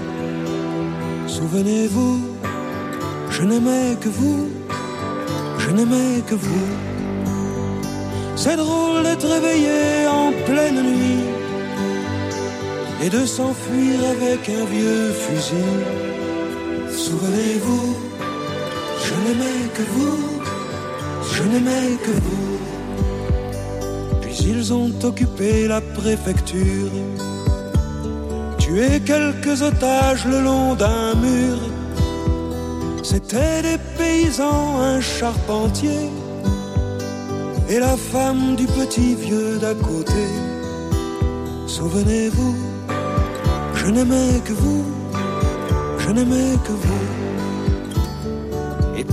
[1.28, 2.20] Souvenez-vous,
[3.32, 4.50] je n'aimais que vous,
[5.58, 6.68] je n'aimais que vous.
[8.36, 11.24] C'est drôle d'être réveillé en pleine nuit
[13.04, 15.72] et de s'enfuir avec un vieux fusil.
[16.90, 17.96] Souvenez-vous,
[19.24, 20.42] n'aimais que vous,
[21.34, 22.58] je n'aimais que vous.
[24.22, 26.92] Puis ils ont occupé la préfecture,
[28.58, 31.58] tué quelques otages le long d'un mur.
[33.04, 36.10] C'étaient des paysans, un charpentier
[37.70, 40.26] et la femme du petit vieux d'à côté.
[41.68, 42.56] Souvenez-vous,
[43.76, 44.86] je n'aimais que vous,
[46.00, 47.13] je n'aimais que vous.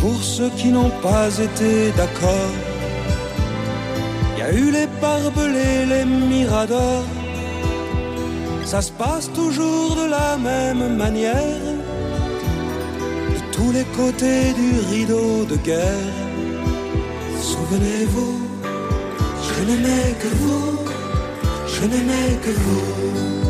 [0.01, 2.55] Pour ceux qui n'ont pas été d'accord,
[4.33, 7.05] il y a eu les barbelés, les miradors.
[8.65, 11.65] Ça se passe toujours de la même manière,
[13.35, 16.15] de tous les côtés du rideau de guerre.
[17.53, 18.39] Souvenez-vous,
[19.47, 20.79] je n'aimais que vous,
[21.75, 23.50] je n'aimais que vous.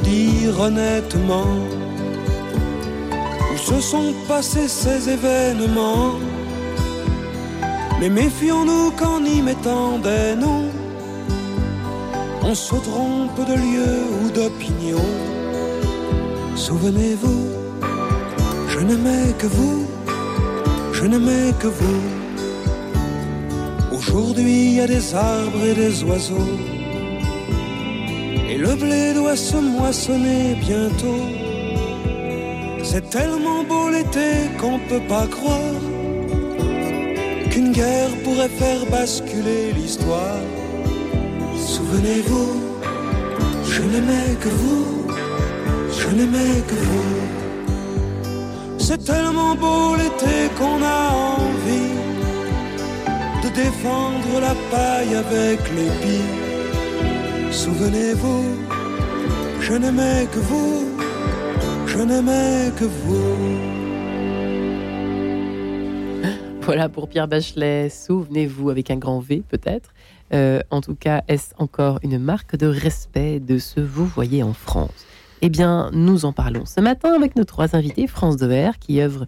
[0.00, 1.56] Dire honnêtement
[3.52, 6.14] où se sont passés ces événements.
[8.00, 10.68] Mais méfions-nous qu'en y mettant des noms,
[12.42, 15.06] on se trompe de lieu ou d'opinion.
[16.56, 17.46] Souvenez-vous,
[18.68, 19.86] je n'aimais que vous,
[20.92, 22.02] je n'aimais que vous.
[23.92, 26.83] Aujourd'hui, il y a des arbres et des oiseaux.
[28.50, 31.24] Et le blé doit se moissonner bientôt.
[32.82, 34.30] C'est tellement beau l'été
[34.60, 35.80] qu'on peut pas croire
[37.50, 40.42] qu'une guerre pourrait faire basculer l'histoire.
[41.56, 42.52] Souvenez-vous,
[43.64, 45.06] je n'aimais que vous,
[45.98, 47.14] je n'aimais que vous.
[48.78, 51.02] C'est tellement beau l'été qu'on a
[51.38, 51.94] envie
[53.42, 56.43] de défendre la paille avec l'épi.
[57.54, 58.44] Souvenez-vous,
[59.60, 60.88] je n'aimais que vous,
[61.86, 63.58] je n'aimais que vous.
[66.62, 69.94] Voilà pour Pierre Bachelet, souvenez-vous avec un grand V peut-être.
[70.32, 74.52] Euh, en tout cas, est-ce encore une marque de respect de ce vous voyez en
[74.52, 75.06] France?
[75.40, 79.26] Eh bien, nous en parlons ce matin avec nos trois invités, France Dever, qui œuvre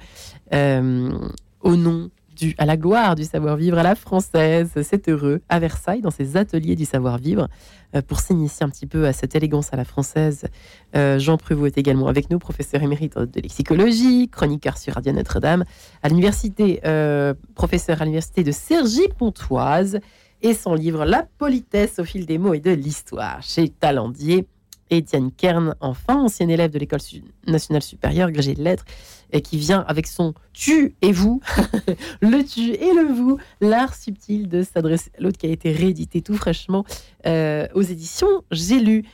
[0.52, 1.16] euh,
[1.60, 2.10] au nom
[2.58, 4.70] à la gloire du savoir-vivre à la française.
[4.82, 7.48] C'est heureux à Versailles, dans ses ateliers du savoir-vivre,
[7.94, 10.46] euh, pour s'initier un petit peu à cette élégance à la française.
[10.94, 15.64] Euh, Jean Prévost est également avec nous, professeur émérite de lexicologie, chroniqueur sur Radio Notre-Dame,
[16.02, 20.00] à l'université, euh, professeur à l'université de Cergy-Pontoise,
[20.42, 24.46] et son livre La politesse au fil des mots et de l'histoire chez Talendier.
[24.90, 27.00] Étienne Kern, enfin, ancien élève de l'École
[27.46, 28.84] nationale supérieure, agrégé de lettres,
[29.32, 31.40] et qui vient avec son tu et vous,
[32.20, 36.22] le tu et le vous, l'art subtil de s'adresser à l'autre qui a été réédité
[36.22, 36.84] tout fraîchement
[37.26, 39.04] euh, aux éditions J'ai lu.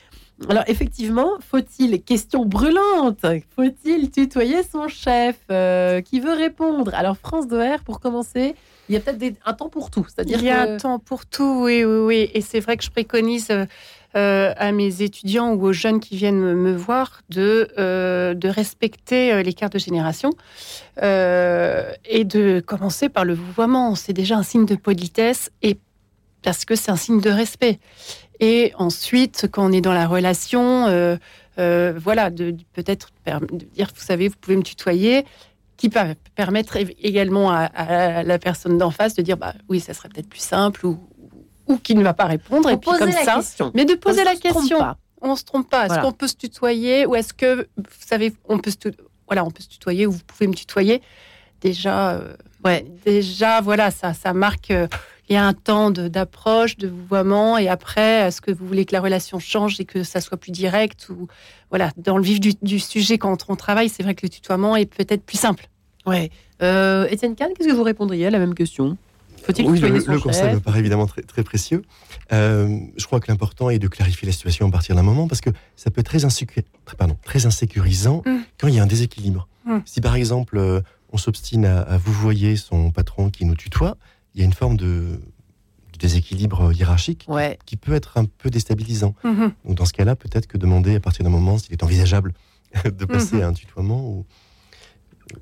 [0.49, 6.93] Alors effectivement, faut-il, question brûlante, faut-il tutoyer son chef euh, Qui veut répondre?
[6.95, 8.55] Alors France Doer, pour commencer,
[8.89, 10.07] il y a peut-être un temps pour tout.
[10.09, 12.31] C'est-à-dire il y a un temps pour tout, oui, oui, oui.
[12.35, 13.67] Et c'est vrai que je préconise euh,
[14.15, 19.43] à mes étudiants ou aux jeunes qui viennent me, voir de, euh, de respecter euh,
[19.43, 20.31] les cartes de génération
[21.03, 23.95] euh, et de commencer par le vouvoiement.
[23.95, 25.79] C'est déjà un signe de politesse et
[26.43, 27.79] parce que c'est un signe de respect.
[28.41, 31.17] Et ensuite, quand on est dans la relation, euh,
[31.59, 33.11] euh, voilà, de, peut-être
[33.75, 35.25] dire, vous savez, vous pouvez me tutoyer,
[35.77, 36.01] qui peut
[36.35, 40.29] permettre également à, à la personne d'en face de dire, bah oui, ça serait peut-être
[40.29, 40.99] plus simple ou,
[41.69, 42.69] ou qui ne va pas répondre.
[42.71, 43.71] Et puis comme ça, question.
[43.75, 44.79] mais de poser la se question.
[44.79, 44.97] pas.
[45.21, 45.81] On se trompe pas.
[45.83, 46.03] Est-ce Voilà.
[46.03, 48.77] qu'on peut se tutoyer ou est-ce que vous savez, on peut se
[49.29, 51.01] voilà, on peut se tutoyer ou vous pouvez me tutoyer.
[51.61, 52.35] Déjà, euh,
[52.65, 52.85] Ouais.
[53.05, 54.71] déjà, voilà, ça, ça marque.
[54.71, 54.87] euh,
[55.29, 58.85] il y a un temps de- d'approche, de vouvoiement, et après, est-ce que vous voulez
[58.85, 61.29] que la relation change et que ça soit plus direct ou
[61.71, 64.77] voilà, dans le vif du, du sujet quand on travaille, c'est vrai que le tutoiement
[64.77, 65.69] est peut-être plus simple.
[66.05, 66.31] Ouais.
[66.63, 68.99] Euh, Étienne Kahn, qu'est-ce que vous répondriez à la même question?
[69.45, 71.83] Faut-il Oui, le, le conseil me paraît évidemment très, très précieux.
[72.33, 75.41] Euh, je crois que l'important est de clarifier la situation à partir d'un moment parce
[75.41, 78.31] que ça peut être très, insécu- très- pardon, très insécurisant Mm.
[78.59, 79.49] quand il y a un déséquilibre.
[79.67, 79.79] Mm.
[79.85, 80.81] Si par exemple euh,
[81.13, 83.97] on s'obstine à, à vous voyer son patron qui nous tutoie,
[84.35, 85.21] il y a une forme de
[85.99, 87.59] déséquilibre hiérarchique Ouais.
[87.67, 89.15] qui peut être un peu déstabilisant.
[89.25, 89.53] Mhm.
[89.65, 92.33] Donc dans ce cas-là, peut-être que demander à partir d'un moment s'il est envisageable
[92.85, 94.01] de passer à un tutoiement.
[94.09, 94.25] Ou...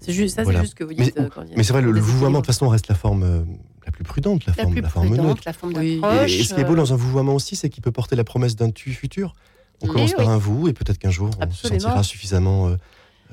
[0.01, 0.59] C'est juste, ça, Voilà.
[0.59, 1.18] c'est juste ce que vous Mais, dites.
[1.18, 3.46] euh, mais c'est vrai, le, vouvoiement, de toute façon, reste la forme
[3.91, 5.18] la plus prudente, la, La forme, plus la forme neutre.
[5.22, 6.01] prudente, la forme Oui.
[6.01, 6.30] d'approche.
[6.32, 8.16] Et, et ce qui est beau euh, dans un vouvoiement aussi, c'est qu'il peut porter
[8.16, 9.34] la promesse d'un tu futur.
[9.82, 12.76] On commence par un vous, et peut-être qu'un jour, on se sentira suffisamment euh,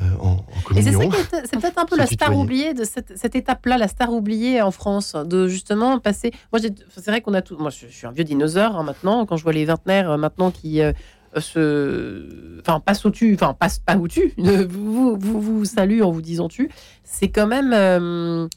[0.01, 1.09] euh, en, en communion.
[1.31, 2.41] c'est peut-être un peu la star tutoyer.
[2.41, 6.31] oubliée de cette, cette étape-là, la star oubliée en France, de justement passer.
[6.53, 7.57] Moi, j'ai- c'est vrai qu'on a tout.
[7.57, 9.25] Moi, je, je suis un vieux dinosaure hein, maintenant.
[9.25, 10.93] Quand je vois les vingtenaires euh, maintenant qui euh,
[11.37, 16.03] se, enfin, passent au tu, enfin, passent pas au tu, vous, vous, vous, vous saluent
[16.03, 16.69] en vous disant tu,
[17.03, 18.47] c'est quand même.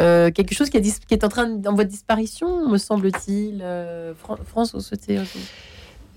[0.00, 2.68] Euh, quelque chose qui, a dis- qui est en train de- en voie de disparition,
[2.68, 3.60] me semble-t-il.
[3.62, 5.18] Euh, Fran- France, vous souhaitez.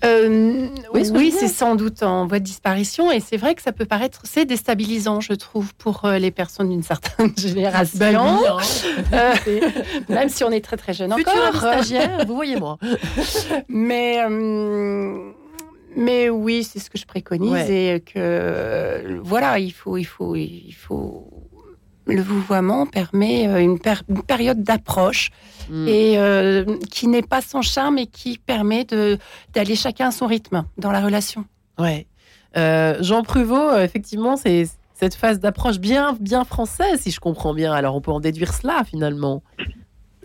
[0.02, 3.60] Euh, Oui, je oui, c'est sans doute en voie de disparition et c'est vrai que
[3.60, 7.98] ça peut paraître c'est déstabilisant, je trouve, pour euh, les personnes d'une certaine génération.
[7.98, 8.46] Ben oui,
[9.12, 9.32] hein.
[10.08, 11.56] Même si on est très très jeune Futur encore.
[11.56, 12.78] stagiaire, vous voyez moi.
[13.68, 14.18] Mais
[15.96, 17.96] mais oui, c'est ce que je préconise Ouais.
[17.96, 21.28] et que voilà, il faut il faut il faut
[22.10, 25.30] le vouvoiement permet euh, une, per- une période d'approche
[25.68, 25.86] Mm.
[25.86, 28.84] et euh, qui n'est pas sans charme et qui permet
[29.54, 31.44] d'aller chacun à son rythme dans la relation.
[31.78, 32.08] Ouais.
[32.56, 37.72] Euh, Jean Pruvot, effectivement, c'est cette phase d'approche bien, bien française, si je comprends bien.
[37.72, 39.44] Alors, on peut en déduire cela, finalement.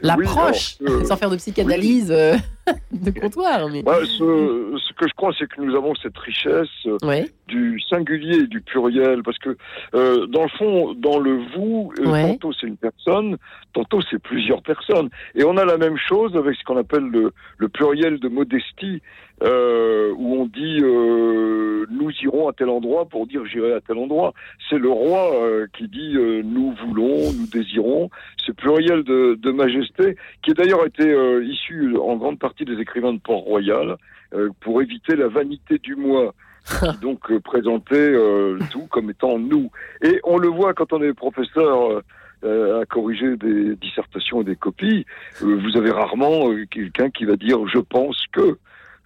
[0.01, 2.35] L'approche, euh, sans faire de psychanalyse euh,
[2.91, 3.67] de comptoir.
[3.69, 3.83] Mais...
[3.87, 7.29] Ouais, ce, ce que je crois, c'est que nous avons cette richesse euh, Ouais.
[7.47, 9.55] du singulier et du pluriel, parce que
[9.93, 12.23] euh, dans le fond, dans le vous, Ouais.
[12.33, 13.37] tantôt c'est une personne,
[13.73, 17.31] tantôt c'est plusieurs personnes, et on a la même chose avec ce qu'on appelle le,
[17.57, 19.01] le pluriel de modestie,
[19.41, 20.79] où on dit
[22.05, 24.33] nous irons à tel endroit pour dire j'irai à tel endroit.
[24.69, 28.09] C'est le roi euh, qui dit euh, nous voulons, nous désirons.
[28.37, 32.79] Ce pluriel de, de majesté, qui a d'ailleurs été euh, issu en grande partie des
[32.79, 33.97] écrivains de Port-Royal,
[34.59, 36.33] pour éviter la vanité du moi
[36.65, 38.13] qui donc présentait
[38.69, 39.71] tout comme étant nous.
[40.01, 42.01] Et on le voit quand on est professeur
[42.43, 45.05] à corriger des dissertations et des copies,
[45.39, 48.57] vous avez rarement quelqu'un qui va dire je pense que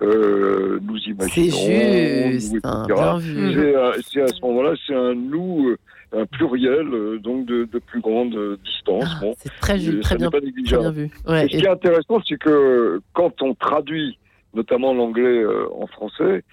[0.02, 2.32] euh, nous C'est imaginons.
[2.32, 3.00] juste, nous, hein, etc.
[3.00, 3.54] bien vu.
[3.54, 5.78] C'est à, c'est à ce moment-là, c'est un nous, euh,
[6.22, 9.06] un pluriel, euh, donc de, de plus grande euh, distance.
[9.08, 11.04] Ah, Bon, c'est très, ju- euh, très bien, pas très bien vu.
[11.06, 11.10] Et
[11.44, 14.18] ce qui est intéressant, c'est que quand on traduit,
[14.54, 16.44] notamment l'anglais euh, en français,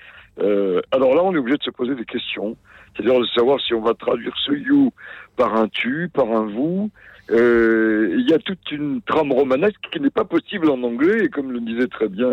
[0.41, 2.57] euh, alors là, on est obligé de se poser des questions.
[2.95, 4.91] C'est-à-dire de savoir si on va traduire ce you
[5.37, 6.91] par un tu, par un vous.
[7.31, 11.29] Euh, Il y a toute une trame romanesque qui n'est pas possible en anglais, et
[11.29, 12.31] comme le disait très bien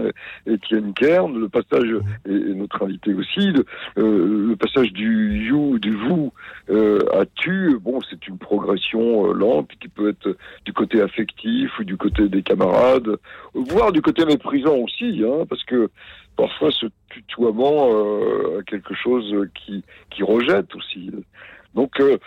[0.48, 1.90] Étienne Kern, le passage,
[2.28, 3.66] et, notre invité aussi, le,
[3.98, 6.32] euh, le passage du you, du vous
[6.70, 10.36] euh, à tu, bon, c'est une progression euh, lente qui peut être
[10.66, 13.18] du côté affectif ou du côté des camarades,
[13.54, 15.90] voire du côté méprisant aussi, hein, parce que
[16.36, 17.92] parfois ce tutoiement
[18.58, 21.12] a quelque chose qui, qui rejette aussi.
[21.74, 22.18] Donc, euh,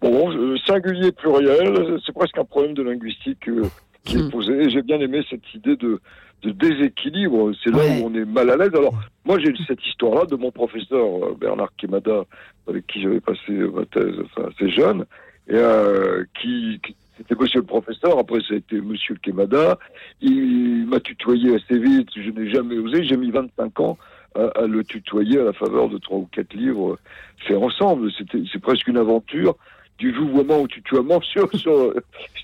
[0.00, 3.70] bon, euh, singulier pluriel, c'est presque un problème de linguistique euh,
[4.04, 4.20] qui Hmm.
[4.26, 4.52] est posé.
[4.64, 6.00] Et j'ai bien aimé cette idée de,
[6.42, 7.52] de déséquilibre.
[7.62, 8.00] C'est là Ouais.
[8.02, 8.74] où on est mal à l'aise.
[8.74, 8.94] Alors,
[9.24, 12.24] moi, j'ai cette histoire-là de mon professeur Bernard Quemada,
[12.68, 15.04] avec qui j'avais passé ma thèse, enfin, assez jeune,
[15.48, 19.78] et euh, qui, qui- c'était monsieur le professeur, après ça a été monsieur le Quemada.
[20.20, 23.96] Il m'a tutoyé assez vite, je n'ai jamais osé, j'ai mis 25 ans
[24.34, 26.98] à, à le tutoyer à la faveur de trois ou quatre livres
[27.46, 28.10] faits ensemble.
[28.16, 29.56] C'était, c'est presque une aventure
[29.98, 31.94] du vouvoiement au tutoiement sur, sur,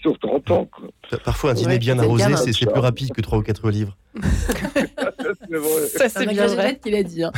[0.01, 0.69] sur 30 ans.
[0.71, 1.19] Quoi.
[1.25, 3.97] Parfois, un dîner Ouais, bien arrosé, c'est plus rapide que trois ou quatre livres.
[5.51, 5.87] C'est vrai.
[5.87, 7.23] Ça C'est un Gagévette qui l'a dit.
[7.23, 7.33] hein.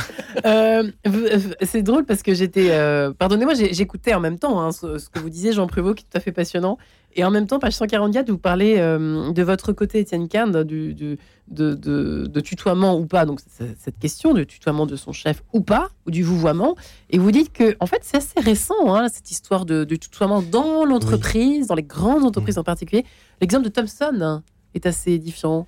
[0.45, 2.69] Euh, v- c'est drôle parce que j'étais.
[2.71, 6.03] euh, Pardonnez-moi, j'écoutais en même temps hein, ce, ce que vous disiez, Jean Prévost, qui
[6.05, 6.77] est tout à fait passionnant.
[7.15, 10.95] Et en même temps, page 144, vous parlez euh, de votre côté, Étienne Kahn, du,
[10.95, 13.25] du- de, de- de tutoiement ou pas.
[13.25, 13.39] Donc,
[13.77, 16.75] cette question de tutoiement de son chef ou pas, ou du vouvoiement.
[17.11, 20.41] Et vous dites que, en fait, c'est assez récent, hein, cette histoire de, de tutoiement
[20.41, 23.05] dans l'entreprise, dans les grandes entreprises en particulier.
[23.41, 24.41] L'exemple de Thomson
[24.73, 25.67] est assez édifiant.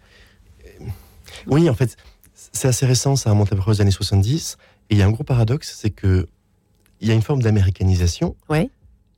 [1.47, 1.95] Oui, en fait,
[2.55, 4.57] c'est assez récent, ça remonte à peu près aux années 70.
[4.89, 6.27] Et il y a un gros paradoxe, c'est que
[7.01, 8.35] il y a une forme d'américanisation.
[8.49, 8.69] Ouais.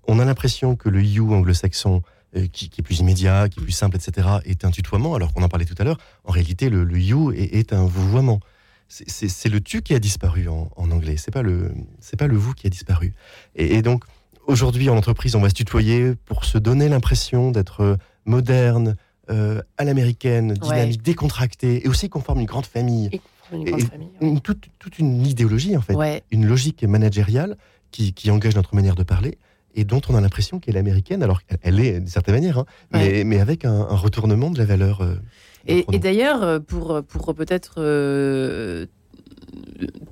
[0.07, 2.01] On a l'impression que le you anglo-saxon,
[2.35, 5.33] euh, qui, qui est plus immédiat, qui est plus simple, etc., est un tutoiement, alors
[5.33, 5.97] qu'on en parlait tout à l'heure.
[6.23, 8.39] En réalité, le, le you est, est un vouvoiement.
[8.87, 11.17] C'est- le tu qui a disparu en, en anglais.
[11.17, 13.13] C'est pas le c'est pas le vous qui a disparu.
[13.55, 14.05] Et, et donc
[14.47, 18.95] aujourd'hui en entreprise, on va se tutoyer pour se donner l'impression d'être moderne,
[19.29, 23.09] euh, à l'américaine, dynamique, décontractée, et aussi qu'on forme une grande famille.
[23.11, 23.21] Et
[23.53, 24.27] une grande Et- famille, ouais.
[24.27, 26.23] Une- toute, toute une idéologie en fait, Ouais.
[26.31, 27.57] une logique managériale
[27.91, 29.37] qui, qui engage notre manière de parler.
[29.79, 32.65] et dont on a l'impression qu'elle est américaine, alors qu'elle est d'une certaine manière, hein,
[32.91, 35.01] mais, mais, avec un, retournement de la valeur.
[35.01, 35.13] Euh,
[35.67, 38.87] et, d'ailleurs, euh, pour, pour peut-être euh,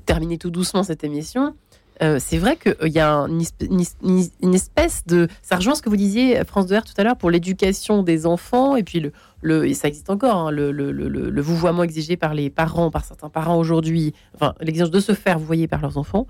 [0.05, 1.55] terminer tout doucement cette émission,
[1.99, 5.27] c'est vrai qu'il y a une, espèce de...
[5.41, 8.75] Ça rejoint ce que vous disiez, France de tout à l'heure, pour l'éducation des enfants,
[8.75, 12.91] et puis le, ça existe encore, hein, le, le, le, vouvoiement exigé par les parents,
[12.91, 16.27] par certains parents aujourd'hui, enfin, l'exigence de se faire vouvoyer par leurs enfants,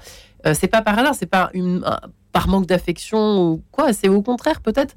[0.54, 1.52] c'est pas par hasard, c'est pas
[2.32, 3.94] par manque d'affection ou quoi.
[3.94, 4.94] C'est au contraire peut-être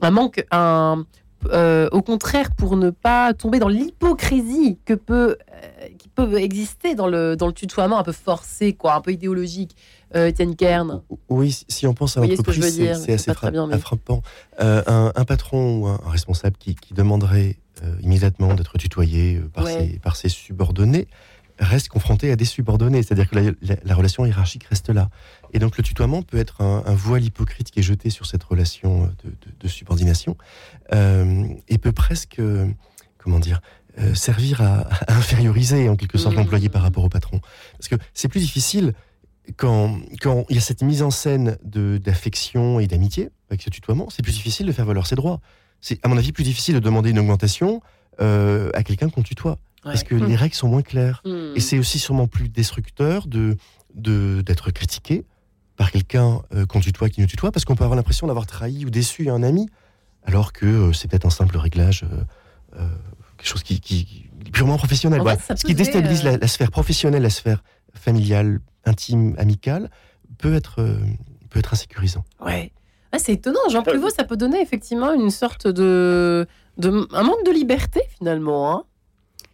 [0.00, 1.04] un manque, un,
[1.46, 6.94] euh, au contraire pour ne pas tomber dans l'hypocrisie que peut, euh, qui peut exister
[6.94, 9.76] dans le, dans le tutoiement un peu forcé, quoi, un peu idéologique.
[10.16, 11.02] Euh, Étienne Kern.
[11.28, 14.22] Oui, si on pense à l'entreprise, c'est assez frappant.
[14.58, 17.56] un, patron ou un, responsable qui, demanderait
[18.02, 21.06] immédiatement d'être tutoyé par, ses, par ses subordonnés
[21.60, 25.10] reste confronté à des subordonnés, c'est-à-dire que la, relation hiérarchique reste là.
[25.52, 29.10] Et donc le tutoiement peut être un, voile hypocrite qui est jeté sur cette relation
[29.60, 30.36] de, subordination
[30.92, 32.66] euh, et peut presque, euh,
[33.18, 33.60] comment dire,
[33.98, 36.38] euh, servir à, inférioriser en quelque sorte mmh.
[36.38, 37.40] l'employé par rapport au patron.
[37.78, 38.94] Parce que c'est plus difficile
[39.56, 44.08] quand, quand il y a cette mise en scène d'affection et d'amitié avec ce tutoiement,
[44.10, 45.40] c'est plus difficile de faire valoir ses droits.
[45.80, 47.80] C'est à mon avis plus difficile de demander une augmentation
[48.18, 50.34] à quelqu'un qu'on tutoie parce que les mmh.
[50.34, 51.22] règles sont moins claires.
[51.24, 51.56] Mmh.
[51.56, 53.56] Et c'est aussi sûrement plus destructeur de
[53.94, 55.24] d'être critiqué
[55.80, 58.84] par quelqu'un euh, qu'on tutoie qui nous tutoie, parce qu'on peut avoir l'impression d'avoir trahi
[58.84, 59.70] ou déçu un ami,
[60.24, 62.04] alors que euh, c'est peut-être un simple réglage,
[62.76, 62.86] euh,
[63.38, 65.22] quelque chose qui, qui, purement professionnel.
[65.48, 67.62] Ce qui déstabilise la, sphère professionnelle, la sphère
[67.94, 69.88] familiale, intime, amicale,
[70.36, 70.86] peut être,
[71.48, 72.26] peut être insécurisant.
[72.44, 72.72] Ouais.
[73.12, 77.46] Ah, c'est étonnant, Jean Pruvot, ça peut donner effectivement une sorte de, de un manque
[77.46, 78.70] de liberté finalement.
[78.70, 78.84] Hein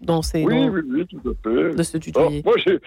[0.00, 0.44] dans ces.
[0.44, 1.74] Oui, oui, oui, tout à fait.
[1.74, 2.42] De se tutoyer.
[2.44, 2.78] moi, j'ai,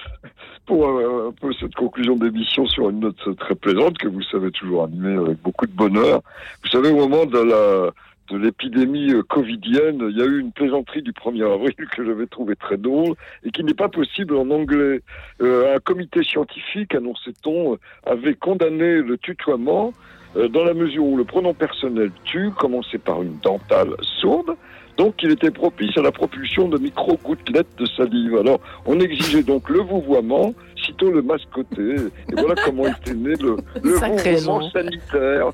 [0.66, 4.52] pour euh, un peu cette conclusion d'émission sur une note très plaisante que vous savez
[4.52, 6.22] toujours animer avec beaucoup de bonheur.
[6.64, 7.92] Vous savez, au moment de la
[8.32, 12.28] de l'épidémie euh, covidienne, il y a eu une plaisanterie du 1er avril que j'avais
[12.28, 15.02] trouvé très drôle et qui n'est pas possible en anglais.
[15.42, 19.94] Euh, un comité scientifique, annonçait-on, avait condamné le tutoiement
[20.36, 24.56] dans la mesure où le pronom personnel tu commençait par une dentale sourde
[25.00, 28.36] donc il était propice à la propulsion de micro-gouttelettes de salive.
[28.36, 30.54] Alors on exigeait donc le vouvoiement,
[30.86, 31.96] sitôt le mascoté.
[31.96, 35.50] Et voilà comment était né le, le vouvoiement sanitaire.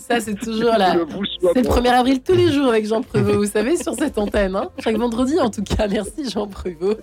[0.00, 0.96] Ça c'est toujours là.
[1.54, 4.56] C'est le 1er avril tous les jours avec Jean Prevot, vous savez, sur cette antenne.
[4.56, 5.86] Hein Chaque vendredi en tout cas.
[5.88, 6.96] Merci Jean Prevot.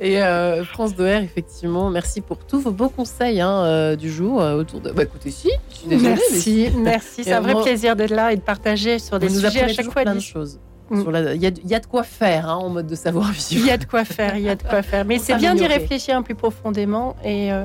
[0.00, 4.40] Et euh, France Doer, effectivement, merci pour tous vos beaux conseils hein, euh, du jour
[4.40, 4.90] euh, autour de...
[4.90, 6.08] Bah écoutez, si, je suis désolée.
[6.10, 7.24] Merci, merci.
[7.24, 10.02] C'est un vrai plaisir d'être là et de partager sur des sujets à chaque fois
[10.02, 10.60] plein de choses.
[10.90, 11.02] Mm.
[11.34, 13.46] Il y, y, a de quoi faire hein, en mode de savoir vivre.
[13.50, 15.04] Il y a de quoi faire, il y a de quoi faire.
[15.04, 17.16] Mais c'est bien d'y réfléchir un peu plus profondément.
[17.24, 17.64] Et, euh,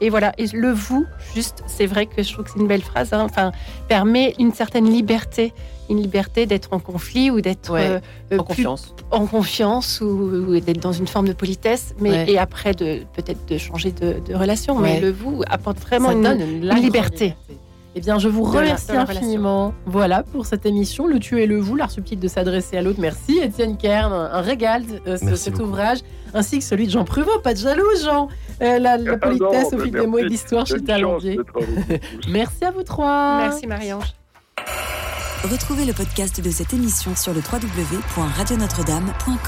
[0.00, 0.32] et voilà.
[0.38, 1.04] Et le vous,
[1.34, 3.12] juste, c'est vrai que je trouve que c'est une belle phrase.
[3.12, 3.52] Hein, enfin,
[3.88, 5.52] permet une certaine liberté,
[5.90, 8.00] une liberté d'être en conflit ou d'être euh,
[8.32, 11.94] en confiance, en confiance ou, d'être dans une forme de politesse.
[12.00, 14.78] Mais et après de peut-être de changer de, relation.
[14.78, 17.34] Mais le vous apporte vraiment une, liberté.
[17.94, 19.74] Eh bien, je vous remercie infiniment.
[19.84, 23.00] Voilà pour cette émission, Le tu et le vous, l'art subtil de s'adresser à l'autre.
[23.00, 25.98] Merci Étienne Kern, un régal euh, cet ouvrage,
[26.32, 27.38] ainsi que celui de Jean Pruvot.
[27.40, 28.28] Pas de jaloux, Jean.
[28.62, 31.38] Euh, la, ah politesse au fil des mots et l'histoire chez Talendier.
[32.28, 33.36] Merci à vous trois.
[33.38, 34.14] Merci Marie-Ange.
[35.44, 39.42] Retrouvez le podcast de cette émission sur le www.radionotre-dame.com.